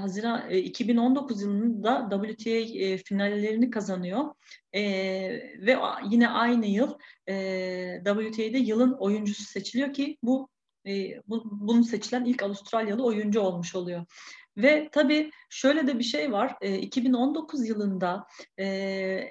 Haziran 0.00 0.50
e, 0.50 0.58
2019 0.58 1.42
yılında 1.42 2.08
WTA 2.10 2.96
finallerini 3.04 3.70
kazanıyor. 3.70 4.24
E, 4.74 4.82
ve 5.58 5.76
yine 6.10 6.28
aynı 6.28 6.66
yıl 6.66 6.98
e, 7.28 8.02
WTA'de 8.04 8.58
yılın 8.58 8.92
oyuncusu 8.92 9.42
seçiliyor 9.44 9.92
ki 9.92 10.18
bu, 10.22 10.48
e, 10.86 11.22
bu 11.26 11.44
bunu 11.44 11.84
seçilen 11.84 12.24
ilk 12.24 12.42
Avustralyalı 12.42 13.04
oyuncu 13.04 13.40
olmuş 13.40 13.74
oluyor. 13.74 14.04
Ve 14.58 14.88
tabii 14.92 15.30
şöyle 15.50 15.86
de 15.86 15.98
bir 15.98 16.04
şey 16.04 16.32
var. 16.32 16.56
E, 16.60 16.78
2019 16.78 17.68
yılında 17.68 18.26
e, 18.58 18.66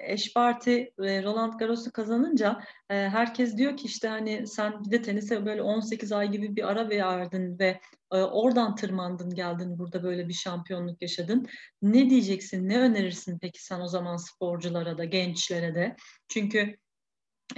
eş 0.02 0.34
parti 0.34 0.92
e, 1.02 1.22
Roland 1.22 1.52
Garros'u 1.52 1.92
kazanınca 1.92 2.60
e, 2.90 2.94
herkes 2.94 3.56
diyor 3.56 3.76
ki 3.76 3.86
işte 3.86 4.08
hani 4.08 4.46
sen 4.46 4.84
bir 4.84 4.90
de 4.90 5.02
tenise 5.02 5.46
böyle 5.46 5.62
18 5.62 6.12
ay 6.12 6.30
gibi 6.30 6.56
bir 6.56 6.70
ara 6.70 6.90
verdin 6.90 7.58
ve 7.58 7.80
e, 8.12 8.16
oradan 8.16 8.74
tırmandın 8.74 9.34
geldin 9.34 9.78
burada 9.78 10.02
böyle 10.02 10.28
bir 10.28 10.34
şampiyonluk 10.34 11.02
yaşadın. 11.02 11.46
Ne 11.82 12.10
diyeceksin? 12.10 12.68
Ne 12.68 12.80
önerirsin 12.80 13.38
peki 13.38 13.64
sen 13.64 13.80
o 13.80 13.88
zaman 13.88 14.16
sporculara 14.16 14.98
da 14.98 15.04
gençlere 15.04 15.74
de? 15.74 15.96
Çünkü 16.28 16.76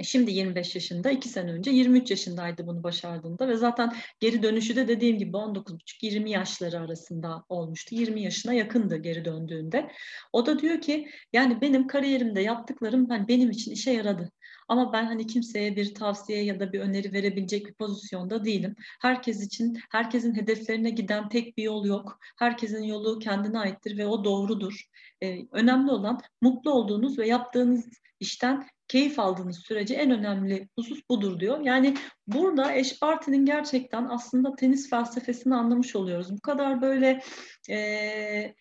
şimdi 0.03 0.31
25 0.31 0.75
yaşında, 0.75 1.11
2 1.11 1.29
sene 1.29 1.53
önce 1.53 1.71
23 1.71 2.11
yaşındaydı 2.11 2.67
bunu 2.67 2.83
başardığında 2.83 3.49
ve 3.49 3.57
zaten 3.57 3.93
geri 4.21 4.43
dönüşü 4.43 4.77
de 4.77 4.89
dediğim 4.89 5.19
gibi 5.19 5.37
19,5-20 5.37 6.29
yaşları 6.29 6.81
arasında 6.81 7.45
olmuştu. 7.49 7.95
20 7.95 8.23
yaşına 8.23 8.53
yakındı 8.53 8.97
geri 8.97 9.25
döndüğünde. 9.25 9.91
O 10.33 10.47
da 10.47 10.59
diyor 10.59 10.81
ki 10.81 11.09
yani 11.33 11.61
benim 11.61 11.87
kariyerimde 11.87 12.41
yaptıklarım 12.41 13.09
hani 13.09 13.29
benim 13.29 13.51
için 13.51 13.73
işe 13.73 13.91
yaradı. 13.91 14.33
Ama 14.71 14.93
ben 14.93 15.07
hani 15.07 15.27
kimseye 15.27 15.77
bir 15.77 15.95
tavsiye 15.95 16.45
ya 16.45 16.61
da 16.61 16.73
bir 16.73 16.81
öneri 16.81 17.13
verebilecek 17.13 17.67
bir 17.67 17.75
pozisyonda 17.75 18.45
değilim. 18.45 18.75
Herkes 19.01 19.47
için, 19.47 19.79
herkesin 19.91 20.35
hedeflerine 20.35 20.91
giden 20.91 21.29
tek 21.29 21.57
bir 21.57 21.63
yol 21.63 21.85
yok. 21.85 22.19
Herkesin 22.39 22.83
yolu 22.83 23.19
kendine 23.19 23.59
aittir 23.59 23.99
ve 23.99 24.07
o 24.07 24.25
doğrudur. 24.25 24.85
Ee, 25.23 25.39
önemli 25.53 25.91
olan 25.91 26.21
mutlu 26.43 26.73
olduğunuz 26.73 27.19
ve 27.19 27.27
yaptığınız 27.27 27.89
işten 28.21 28.67
keyif 28.89 29.19
aldığınız 29.19 29.59
sürece 29.59 29.95
en 29.95 30.11
önemli 30.11 30.69
husus 30.77 31.01
budur 31.11 31.41
diyor. 31.41 31.61
Yani 31.61 31.97
burada 32.27 32.75
eş 32.75 33.01
partinin 33.01 33.47
gerçekten 33.47 34.05
aslında 34.05 34.55
tenis 34.57 34.91
felsefesini 34.91 35.55
anlamış 35.55 35.97
oluyoruz. 35.97 36.33
Bu 36.33 36.41
kadar 36.41 36.83
böyle 36.83 37.23
e, 37.71 38.55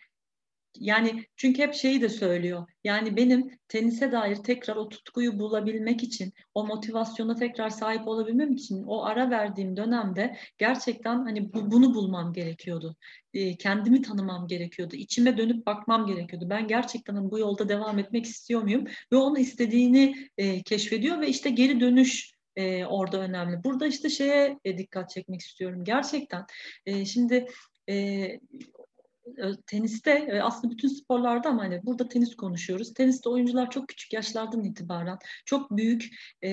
yani 0.79 1.25
çünkü 1.35 1.61
hep 1.61 1.73
şeyi 1.73 2.01
de 2.01 2.09
söylüyor. 2.09 2.67
Yani 2.83 3.15
benim 3.15 3.59
tenise 3.67 4.11
dair 4.11 4.35
tekrar 4.35 4.75
o 4.75 4.89
tutkuyu 4.89 5.39
bulabilmek 5.39 6.03
için, 6.03 6.33
o 6.53 6.65
motivasyona 6.65 7.35
tekrar 7.35 7.69
sahip 7.69 8.07
olabilmem 8.07 8.51
için 8.51 8.83
o 8.83 9.03
ara 9.03 9.29
verdiğim 9.29 9.77
dönemde 9.77 10.37
gerçekten 10.57 11.15
hani 11.15 11.53
bu, 11.53 11.71
bunu 11.71 11.93
bulmam 11.93 12.33
gerekiyordu. 12.33 12.95
E, 13.33 13.57
kendimi 13.57 14.01
tanımam 14.01 14.47
gerekiyordu. 14.47 14.95
İçime 14.95 15.37
dönüp 15.37 15.65
bakmam 15.65 16.05
gerekiyordu. 16.05 16.49
Ben 16.49 16.67
gerçekten 16.67 17.15
hani 17.15 17.31
bu 17.31 17.39
yolda 17.39 17.69
devam 17.69 17.99
etmek 17.99 18.25
istiyor 18.25 18.61
muyum? 18.61 18.85
Ve 19.13 19.17
onu 19.17 19.39
istediğini 19.39 20.15
e, 20.37 20.63
keşfediyor 20.63 21.21
ve 21.21 21.27
işte 21.27 21.49
geri 21.49 21.79
dönüş 21.79 22.33
e, 22.55 22.85
orada 22.85 23.19
önemli. 23.19 23.63
Burada 23.63 23.87
işte 23.87 24.09
şeye 24.09 24.59
e, 24.65 24.77
dikkat 24.77 25.09
çekmek 25.09 25.41
istiyorum. 25.41 25.83
Gerçekten 25.83 26.45
e, 26.85 27.05
şimdi 27.05 27.47
e, 27.89 28.27
teniste 29.67 30.43
aslında 30.43 30.73
bütün 30.73 30.87
sporlarda 30.87 31.49
ama 31.49 31.63
hani 31.63 31.85
burada 31.85 32.07
tenis 32.07 32.35
konuşuyoruz. 32.35 32.93
Teniste 32.93 33.29
oyuncular 33.29 33.71
çok 33.71 33.87
küçük 33.87 34.13
yaşlardan 34.13 34.63
itibaren 34.63 35.17
çok 35.45 35.77
büyük 35.77 36.05
e, 36.41 36.49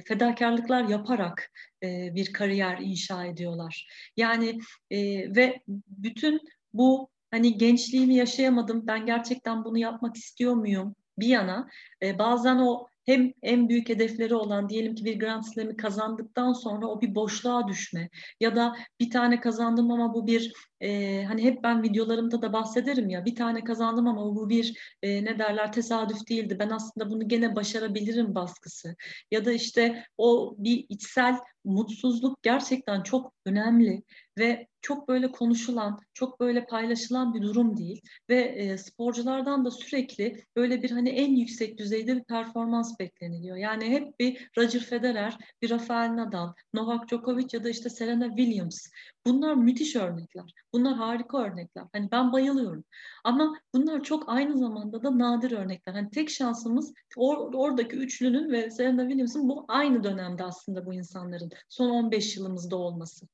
fedakarlıklar 0.00 0.88
yaparak 0.88 1.52
e, 1.82 2.14
bir 2.14 2.32
kariyer 2.32 2.78
inşa 2.78 3.24
ediyorlar. 3.24 3.88
Yani 4.16 4.58
e, 4.90 4.98
ve 5.36 5.60
bütün 5.88 6.40
bu 6.72 7.08
hani 7.30 7.58
gençliğimi 7.58 8.14
yaşayamadım 8.14 8.86
ben 8.86 9.06
gerçekten 9.06 9.64
bunu 9.64 9.78
yapmak 9.78 10.16
istiyor 10.16 10.54
muyum 10.54 10.96
bir 11.18 11.26
yana 11.26 11.68
e, 12.02 12.18
bazen 12.18 12.56
o 12.56 12.86
hem 13.06 13.32
en 13.42 13.68
büyük 13.68 13.88
hedefleri 13.88 14.34
olan 14.34 14.68
diyelim 14.68 14.94
ki 14.94 15.04
bir 15.04 15.18
Grand 15.18 15.44
Slam'i 15.44 15.76
kazandıktan 15.76 16.52
sonra 16.52 16.86
o 16.86 17.00
bir 17.00 17.14
boşluğa 17.14 17.68
düşme 17.68 18.10
ya 18.40 18.56
da 18.56 18.76
bir 19.00 19.10
tane 19.10 19.40
kazandım 19.40 19.90
ama 19.90 20.14
bu 20.14 20.26
bir 20.26 20.52
e, 20.80 21.24
hani 21.24 21.44
hep 21.44 21.62
ben 21.62 21.82
videolarımda 21.82 22.42
da 22.42 22.52
bahsederim 22.52 23.08
ya 23.08 23.24
bir 23.24 23.34
tane 23.34 23.64
kazandım 23.64 24.06
ama 24.06 24.36
bu 24.36 24.48
bir 24.48 24.96
e, 25.02 25.24
ne 25.24 25.38
derler 25.38 25.72
tesadüf 25.72 26.28
değildi 26.28 26.56
ben 26.58 26.70
aslında 26.70 27.10
bunu 27.10 27.28
gene 27.28 27.56
başarabilirim 27.56 28.34
baskısı 28.34 28.96
ya 29.30 29.44
da 29.44 29.52
işte 29.52 30.04
o 30.18 30.54
bir 30.58 30.86
içsel 30.88 31.36
mutsuzluk 31.64 32.42
gerçekten 32.42 33.02
çok 33.02 33.32
önemli 33.46 34.02
ve 34.38 34.66
çok 34.82 35.08
böyle 35.08 35.32
konuşulan, 35.32 36.00
çok 36.14 36.40
böyle 36.40 36.66
paylaşılan 36.66 37.34
bir 37.34 37.42
durum 37.42 37.76
değil 37.76 38.00
ve 38.30 38.40
e, 38.40 38.78
sporculardan 38.78 39.64
da 39.64 39.70
sürekli 39.70 40.44
böyle 40.56 40.82
bir 40.82 40.90
hani 40.90 41.08
en 41.08 41.36
yüksek 41.36 41.78
düzeyde 41.78 42.16
bir 42.16 42.24
performans 42.24 42.98
bekleniliyor. 42.98 43.56
Yani 43.56 43.90
hep 43.90 44.20
bir 44.20 44.48
Roger 44.58 44.80
Federer, 44.80 45.36
bir 45.62 45.70
Rafael 45.70 46.16
Nadal, 46.16 46.52
Novak 46.74 47.08
Djokovic 47.08 47.48
ya 47.52 47.64
da 47.64 47.68
işte 47.68 47.90
Serena 47.90 48.28
Williams. 48.28 48.86
Bunlar 49.26 49.54
müthiş 49.54 49.96
örnekler. 49.96 50.54
Bunlar 50.72 50.94
harika 50.94 51.38
örnekler. 51.38 51.84
Hani 51.92 52.10
ben 52.12 52.32
bayılıyorum. 52.32 52.84
Ama 53.24 53.56
bunlar 53.74 54.02
çok 54.02 54.28
aynı 54.28 54.58
zamanda 54.58 55.02
da 55.02 55.18
nadir 55.18 55.52
örnekler. 55.52 55.92
Hani 55.92 56.10
tek 56.10 56.30
şansımız 56.30 56.94
or, 57.16 57.54
oradaki 57.54 57.96
üçlünün 57.96 58.52
ve 58.52 58.70
Serena 58.70 59.02
Williams'ın 59.02 59.48
bu 59.48 59.64
aynı 59.68 60.04
dönemde 60.04 60.44
aslında 60.44 60.86
bu 60.86 60.94
insanların 60.94 61.50
son 61.68 61.90
15 61.90 62.36
yılımızda 62.36 62.76
olması. 62.76 63.26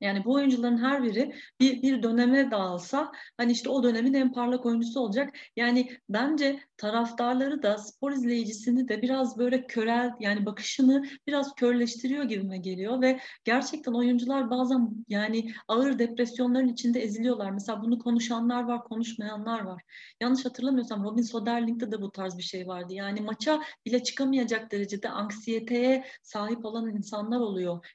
Yani 0.00 0.24
bu 0.24 0.32
oyuncuların 0.32 0.78
her 0.78 1.02
biri 1.02 1.34
bir, 1.60 1.82
bir 1.82 2.02
döneme 2.02 2.50
dağılsa 2.50 3.12
hani 3.36 3.52
işte 3.52 3.68
o 3.70 3.82
dönemin 3.82 4.14
en 4.14 4.32
parlak 4.32 4.66
oyuncusu 4.66 5.00
olacak. 5.00 5.36
Yani 5.56 5.98
bence 6.08 6.60
taraftarları 6.76 7.62
da 7.62 7.78
spor 7.78 8.12
izleyicisini 8.12 8.88
de 8.88 9.02
biraz 9.02 9.38
böyle 9.38 9.66
körel 9.66 10.10
yani 10.20 10.46
bakışını 10.46 11.06
biraz 11.26 11.54
körleştiriyor 11.54 12.24
gibime 12.24 12.58
geliyor 12.58 13.00
ve 13.02 13.20
gerçekten 13.44 13.92
oyuncular 13.92 14.50
bazen 14.50 14.90
yani 15.08 15.52
ağır 15.68 15.98
depresyonların 15.98 16.68
içinde 16.68 17.00
eziliyorlar. 17.00 17.50
Mesela 17.50 17.82
bunu 17.82 17.98
konuşanlar 17.98 18.62
var, 18.64 18.84
konuşmayanlar 18.84 19.60
var. 19.60 19.82
Yanlış 20.20 20.44
hatırlamıyorsam 20.44 21.04
Robin 21.04 21.22
Soderling'de 21.22 21.92
de 21.92 22.02
bu 22.02 22.10
tarz 22.10 22.38
bir 22.38 22.42
şey 22.42 22.66
vardı. 22.66 22.94
Yani 22.94 23.20
maça 23.20 23.62
bile 23.86 24.02
çıkamayacak 24.02 24.72
derecede 24.72 25.10
anksiyeteye 25.10 26.04
sahip 26.22 26.64
olan 26.64 26.88
insanlar 26.88 27.40
oluyor. 27.40 27.86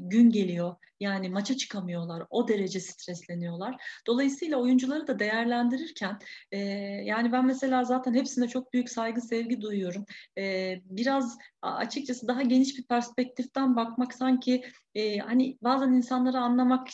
Gün 0.00 0.30
geliyor. 0.30 0.76
Yani 1.00 1.28
maça 1.28 1.56
çıkamıyorlar. 1.56 2.22
O 2.30 2.48
derece 2.48 2.80
stresleniyorlar. 2.80 3.82
Dolayısıyla 4.06 4.56
oyuncuları 4.56 5.06
da 5.06 5.18
değerlendirirken 5.18 6.18
e, 6.52 6.58
yani 7.04 7.32
ben 7.32 7.46
mesela 7.46 7.84
zaten 7.84 8.14
hepsine 8.14 8.48
çok 8.48 8.72
büyük 8.72 8.90
saygı, 8.90 9.20
sevgi 9.20 9.60
duyuyorum. 9.60 10.04
E, 10.38 10.74
biraz 10.84 11.38
açıkçası 11.62 12.28
daha 12.28 12.42
geniş 12.42 12.78
bir 12.78 12.84
perspektiften 12.84 13.76
bakmak 13.76 14.14
sanki 14.14 14.64
e, 14.94 15.18
hani 15.18 15.58
bazen 15.62 15.92
insanları 15.92 16.38
anlamak 16.38 16.88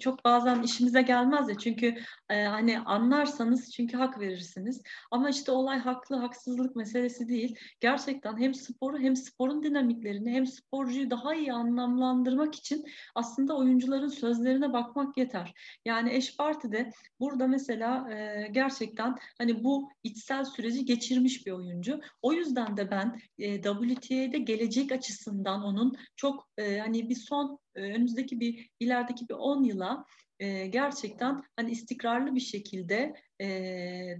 çok 0.00 0.24
bazen 0.24 0.62
işimize 0.62 1.02
gelmez 1.02 1.48
ya. 1.48 1.58
Çünkü 1.58 1.94
e, 2.30 2.44
hani 2.44 2.78
anlarsanız 2.78 3.72
çünkü 3.72 3.96
hak 3.96 4.20
verirsiniz. 4.20 4.82
Ama 5.10 5.30
işte 5.30 5.52
olay 5.52 5.78
haklı 5.78 6.16
haksızlık 6.16 6.76
meselesi 6.76 7.28
değil. 7.28 7.56
Gerçekten 7.80 8.38
hem 8.38 8.54
sporu 8.54 8.98
hem 8.98 9.16
sporun 9.16 9.62
dinamiklerini 9.62 10.30
hem 10.30 10.46
sporcuyu 10.46 11.10
daha 11.10 11.34
iyi 11.34 11.52
anlamlandırmak 11.52 12.54
için 12.54 12.84
aslında 13.14 13.56
oyuncuların 13.56 14.08
sözlerine 14.08 14.72
bakmak 14.72 15.16
yeter. 15.16 15.54
Yani 15.84 16.14
eş 16.14 16.36
partide 16.36 16.92
burada 17.20 17.46
mesela 17.46 18.12
e, 18.12 18.48
gerçekten 18.52 19.16
hani 19.38 19.64
bu 19.64 19.90
içsel 20.02 20.44
süreci 20.44 20.84
geçirmiş 20.84 21.46
bir 21.46 21.52
oyuncu. 21.52 22.00
O 22.22 22.32
yüzden 22.32 22.76
de 22.76 22.90
ben 22.90 23.20
e, 23.38 23.62
WTA'de 23.62 24.38
gelecek 24.38 24.92
açısından 24.92 25.62
onun 25.62 25.96
çok 26.16 26.48
e, 26.58 26.78
hani 26.78 27.08
bir 27.08 27.14
son 27.14 27.58
önümüzdeki 27.80 28.40
bir 28.40 28.70
ilerideki 28.80 29.28
bir 29.28 29.34
10 29.34 29.62
yıla 29.62 30.04
e, 30.40 30.66
gerçekten 30.66 31.42
hani 31.56 31.70
istikrarlı 31.70 32.34
bir 32.34 32.40
şekilde 32.40 33.14
e, 33.40 33.46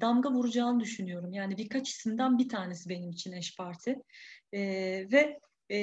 damga 0.01 0.31
vuracağını 0.31 0.81
düşünüyorum. 0.81 1.33
Yani 1.33 1.57
birkaç 1.57 1.91
isimden 1.91 2.39
bir 2.39 2.49
tanesi 2.49 2.89
benim 2.89 3.11
için 3.11 3.33
eş 3.33 3.57
parti 3.57 3.97
e, 4.53 4.61
ve 5.13 5.39
e, 5.71 5.79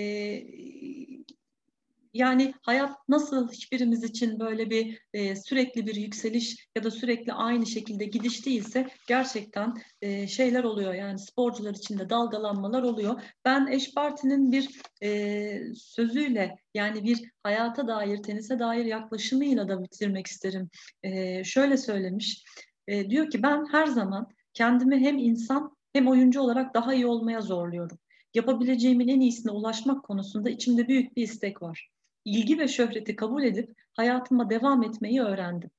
yani 2.15 2.53
hayat 2.61 3.09
nasıl 3.09 3.51
hiçbirimiz 3.51 4.03
için 4.03 4.39
böyle 4.39 4.69
bir 4.69 4.99
e, 5.13 5.35
sürekli 5.35 5.87
bir 5.87 5.95
yükseliş 5.95 6.67
ya 6.77 6.83
da 6.83 6.91
sürekli 6.91 7.33
aynı 7.33 7.65
şekilde 7.65 8.05
gidiş 8.05 8.45
değilse 8.45 8.87
gerçekten 9.07 9.73
e, 10.01 10.27
şeyler 10.27 10.63
oluyor. 10.63 10.93
Yani 10.93 11.19
sporcular 11.19 11.73
için 11.73 11.99
de 11.99 12.09
dalgalanmalar 12.09 12.83
oluyor. 12.83 13.21
Ben 13.45 13.67
eş 13.67 13.93
partinin 13.93 14.51
bir 14.51 14.81
e, 15.03 15.61
sözüyle 15.75 16.55
yani 16.73 17.03
bir 17.03 17.31
hayata 17.43 17.87
dair, 17.87 18.23
tenise 18.23 18.59
dair 18.59 18.85
yaklaşımıyla 18.85 19.67
da 19.67 19.83
bitirmek 19.83 20.27
isterim. 20.27 20.69
E, 21.03 21.43
şöyle 21.43 21.77
söylemiş. 21.77 22.43
E, 22.87 23.09
diyor 23.09 23.29
ki 23.29 23.43
ben 23.43 23.65
her 23.71 23.85
zaman 23.85 24.27
kendimi 24.53 24.99
hem 24.99 25.17
insan 25.17 25.75
hem 25.93 26.07
oyuncu 26.07 26.41
olarak 26.41 26.73
daha 26.73 26.93
iyi 26.93 27.05
olmaya 27.05 27.41
zorluyorum. 27.41 27.97
Yapabileceğimin 28.33 29.07
en 29.07 29.19
iyisine 29.19 29.51
ulaşmak 29.51 30.03
konusunda 30.03 30.49
içimde 30.49 30.87
büyük 30.87 31.15
bir 31.15 31.23
istek 31.23 31.61
var 31.61 31.94
ilgi 32.25 32.59
ve 32.59 32.67
şöhreti 32.67 33.15
kabul 33.15 33.43
edip 33.43 33.77
hayatıma 33.93 34.49
devam 34.49 34.83
etmeyi 34.83 35.21
öğrendim. 35.21 35.69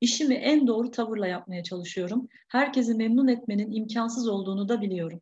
İşimi 0.00 0.34
en 0.34 0.66
doğru 0.66 0.90
tavırla 0.90 1.26
yapmaya 1.26 1.62
çalışıyorum. 1.62 2.28
Herkesi 2.48 2.94
memnun 2.94 3.28
etmenin 3.28 3.72
imkansız 3.72 4.28
olduğunu 4.28 4.68
da 4.68 4.80
biliyorum. 4.80 5.20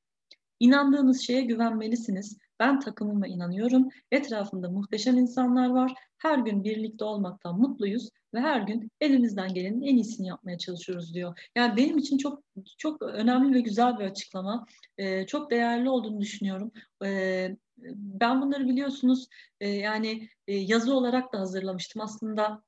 İnandığınız 0.61 1.21
şeye 1.21 1.43
güvenmelisiniz. 1.43 2.39
Ben 2.61 2.81
takımıma 2.81 3.27
inanıyorum. 3.27 3.89
Etrafımda 4.13 4.71
muhteşem 4.71 5.19
insanlar 5.19 5.69
var. 5.69 5.95
Her 6.19 6.39
gün 6.39 6.65
birlikte 6.65 7.05
olmaktan 7.05 7.59
mutluyuz 7.59 8.11
ve 8.35 8.41
her 8.41 8.61
gün 8.61 8.91
elimizden 9.01 9.55
gelenin 9.55 9.83
en 9.83 9.97
iyisini 9.97 10.27
yapmaya 10.27 10.59
çalışıyoruz 10.59 11.15
diyor. 11.15 11.39
Yani 11.57 11.77
benim 11.77 11.99
için 11.99 12.19
çok 12.19 12.43
çok 12.79 13.03
önemli 13.03 13.55
ve 13.55 13.61
güzel 13.61 13.99
bir 13.99 14.05
açıklama. 14.05 14.67
Ee, 14.99 15.27
çok 15.27 15.51
değerli 15.51 15.91
olduğunu 15.91 16.21
düşünüyorum. 16.21 16.73
Ee, 17.05 17.57
ben 17.95 18.43
bunları 18.43 18.69
biliyorsunuz 18.69 19.29
e, 19.61 19.69
yani 19.69 20.29
e, 20.47 20.55
yazı 20.57 20.95
olarak 20.95 21.33
da 21.33 21.41
hazırlamıştım. 21.41 22.03
Aslında 22.03 22.63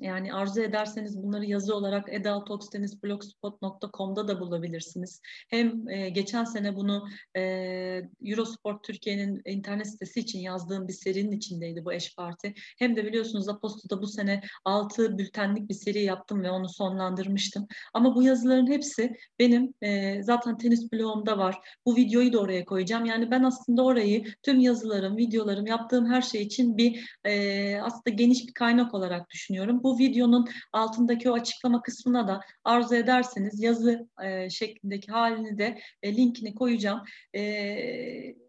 yani 0.00 0.34
arzu 0.34 0.60
ederseniz 0.60 1.22
bunları 1.22 1.44
yazı 1.44 1.74
olarak 1.74 2.12
edaltalkstennisblogspot.com'da 2.12 4.28
da 4.28 4.40
bulabilirsiniz. 4.40 5.20
Hem 5.48 5.88
e, 5.88 6.10
geçen 6.10 6.44
sene 6.44 6.76
bunu 6.76 7.08
e, 7.36 7.40
Eurosport 8.24 8.84
Türkiye'nin 8.84 9.42
internet 9.44 9.86
sitesi 9.86 10.20
için 10.20 10.38
yazdığım 10.38 10.88
bir 10.88 10.92
serinin 10.92 11.32
içindeydi 11.32 11.84
bu 11.84 11.92
eş 11.92 12.16
parti. 12.16 12.54
Hem 12.78 12.96
de 12.96 13.04
biliyorsunuz 13.04 13.48
Aposto'da 13.48 14.02
bu 14.02 14.06
sene 14.06 14.40
6 14.64 15.18
bültenlik 15.18 15.68
bir 15.68 15.74
seri 15.74 16.02
yaptım 16.02 16.42
ve 16.42 16.50
onu 16.50 16.68
sonlandırmıştım. 16.68 17.66
Ama 17.94 18.14
bu 18.14 18.22
yazıların 18.22 18.66
hepsi 18.66 19.16
benim 19.38 19.74
e, 19.82 20.22
zaten 20.22 20.58
tenis 20.58 20.92
blogumda 20.92 21.38
var. 21.38 21.58
Bu 21.86 21.96
videoyu 21.96 22.32
da 22.32 22.40
oraya 22.40 22.64
koyacağım. 22.64 23.04
Yani 23.04 23.30
ben 23.30 23.42
aslında 23.42 23.84
orayı 23.84 24.24
tüm 24.42 24.60
yazılarım, 24.60 25.16
videolarım, 25.16 25.66
yaptığım 25.66 26.06
her 26.06 26.22
şey 26.22 26.42
için 26.42 26.76
bir 26.76 27.18
e, 27.24 27.76
aslında 27.80 28.10
geniş 28.10 28.46
bir 28.46 28.54
kaynak 28.54 28.94
olarak 28.94 29.30
düşünüyorum 29.30 29.83
bu 29.84 29.98
videonun 29.98 30.48
altındaki 30.72 31.30
o 31.30 31.34
açıklama 31.34 31.82
kısmına 31.82 32.28
da 32.28 32.40
arzu 32.64 32.94
ederseniz 32.94 33.62
yazı 33.62 34.08
e, 34.24 34.50
şeklindeki 34.50 35.12
halini 35.12 35.58
de 35.58 35.78
e, 36.02 36.16
linkini 36.16 36.54
koyacağım. 36.54 37.02
E, 37.34 37.40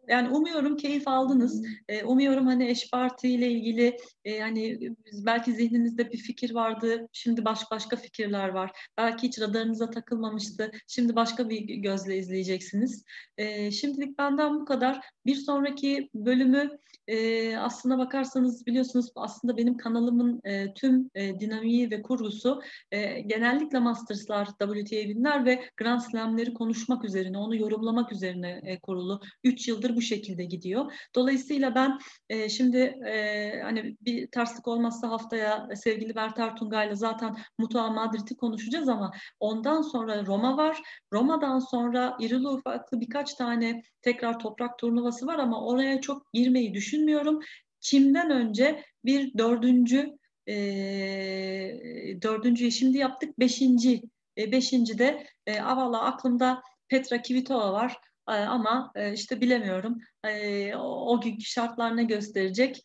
yani 0.08 0.30
umuyorum 0.30 0.78
keyif 0.78 1.08
aldınız. 1.08 1.66
E, 1.90 2.04
umuyorum 2.04 2.48
hani 2.48 2.70
eş 2.70 2.92
parti 2.92 3.30
ile 3.30 3.52
ilgili 3.52 3.98
e, 4.26 4.40
hani 4.40 4.80
belki 5.26 5.54
zihninizde 5.54 6.12
bir 6.12 6.18
fikir 6.18 6.54
vardı. 6.54 7.08
Şimdi 7.14 7.46
başka 7.46 7.76
başka 7.76 7.96
fikirler 7.96 8.50
var. 8.50 8.72
Belki 8.98 9.28
hiç 9.28 9.42
radarınıza 9.42 9.90
takılmamıştı. 9.90 10.72
Şimdi 10.88 11.16
başka 11.16 11.50
bir 11.50 11.60
gözle 11.60 12.18
izleyeceksiniz. 12.18 13.04
E, 13.38 13.72
şimdilik 13.72 14.18
benden 14.18 14.60
bu 14.60 14.66
kadar. 14.66 15.02
Bir 15.26 15.36
sonraki 15.36 16.10
bölümü 16.16 16.70
e, 17.08 17.58
aslına 17.58 17.98
bakarsanız 17.98 18.66
biliyorsunuz 18.66 19.12
aslında 19.16 19.58
benim 19.58 19.78
kanalımın 19.78 20.42
e, 20.44 20.74
tüm 20.74 21.10
e, 21.16 21.40
dinamiği 21.40 21.92
ve 21.92 22.02
kurgusu 22.02 22.62
e, 22.92 23.22
genellikle 23.22 23.80
Masters'lar, 23.80 24.46
WTA 24.46 24.96
binler 24.96 25.46
ve 25.46 25.70
Grand 25.78 26.00
Slam'leri 26.00 26.54
konuşmak 26.54 27.06
üzerine, 27.06 27.38
onu 27.38 27.56
yorumlamak 27.56 28.12
üzerine 28.12 28.62
e, 28.64 28.80
kurulu. 28.80 29.22
Üç 29.44 29.68
yıldır 29.68 29.95
bu 29.96 30.02
şekilde 30.02 30.46
gidiyor. 30.46 30.92
Dolayısıyla 31.16 31.76
ben 31.76 32.00
e, 32.30 32.50
şimdi 32.50 32.78
e, 33.08 33.62
hani 33.64 33.98
bir 34.02 34.28
terslik 34.28 34.68
olmazsa 34.68 35.10
haftaya 35.10 35.68
sevgili 35.76 36.16
Berter 36.16 36.56
Tungay'la 36.56 36.96
zaten 36.96 37.38
Mutua 37.58 37.90
Madrid'i 37.90 38.36
konuşacağız 38.36 38.90
ama 38.90 39.12
ondan 39.40 39.82
sonra 39.82 40.26
Roma 40.26 40.58
var. 40.58 40.82
Roma'dan 41.14 41.60
sonra 41.60 42.18
irili 42.20 42.48
ufaklı 42.48 43.02
birkaç 43.02 43.34
tane 43.34 43.82
tekrar 44.02 44.40
toprak 44.40 44.80
turnuvası 44.80 45.28
var 45.28 45.40
ama 45.40 45.66
oraya 45.66 46.02
çok 46.02 46.34
girmeyi 46.34 46.74
düşünmüyorum. 46.74 47.40
Çim'den 47.80 48.30
önce 48.30 48.84
bir 49.06 49.38
dördüncü 49.38 50.18
e, 50.48 50.56
dördüncüyü 52.22 52.72
şimdi 52.72 52.98
yaptık. 52.98 53.40
Beşinci 53.40 54.02
e, 54.38 54.52
beşinci 54.52 54.98
de 54.98 55.28
e, 55.48 55.64
valla 55.64 56.02
aklımda 56.02 56.62
Petra 56.90 57.22
Kvitova 57.22 57.74
var. 57.74 57.98
Ama 58.26 58.92
işte 59.14 59.42
bilemiyorum 59.42 59.98
e, 60.30 60.76
o 60.76 61.22
günkü 61.22 61.46
şartlar 61.46 61.92
gösterecek? 61.92 62.84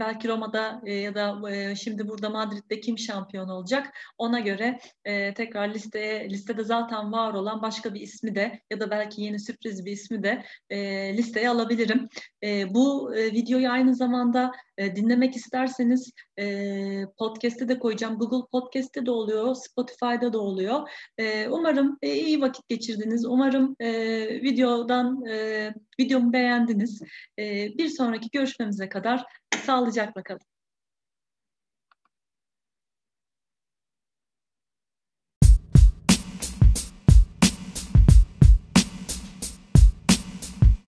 Belki 0.00 0.28
Roma'da 0.28 0.80
ya 0.86 1.14
da 1.14 1.40
şimdi 1.74 2.08
burada 2.08 2.30
Madrid'de 2.30 2.80
kim 2.80 2.98
şampiyon 2.98 3.48
olacak? 3.48 3.94
Ona 4.18 4.40
göre 4.40 4.78
tekrar 5.34 5.74
listeye 5.74 6.30
listede 6.30 6.64
zaten 6.64 7.12
var 7.12 7.34
olan 7.34 7.62
başka 7.62 7.94
bir 7.94 8.00
ismi 8.00 8.34
de 8.34 8.60
ya 8.70 8.80
da 8.80 8.90
belki 8.90 9.22
yeni 9.22 9.38
sürpriz 9.38 9.86
bir 9.86 9.92
ismi 9.92 10.22
de 10.22 10.44
e, 10.70 10.78
listeye 11.16 11.48
alabilirim. 11.48 12.08
Bu 12.68 13.12
videoyu 13.12 13.70
aynı 13.70 13.94
zamanda 13.94 14.52
dinlemek 14.78 15.36
isterseniz 15.36 16.12
podcast'te 17.18 17.68
de 17.68 17.78
koyacağım. 17.78 18.18
Google 18.18 18.48
Podcast'te 18.52 19.06
de 19.06 19.10
oluyor, 19.10 19.54
Spotify'da 19.54 20.32
da 20.32 20.38
oluyor. 20.38 20.90
Umarım 21.50 21.98
iyi 22.02 22.40
vakit 22.40 22.68
geçirdiniz. 22.68 23.26
Umarım 23.26 23.76
videodan 24.42 25.24
videomu 26.00 26.32
beğendiniz. 26.32 26.55
E, 27.38 27.68
bir 27.78 27.88
sonraki 27.88 28.30
görüşmemize 28.30 28.88
kadar 28.88 29.24
sağlıcakla 29.64 30.22
kalın. 30.22 30.55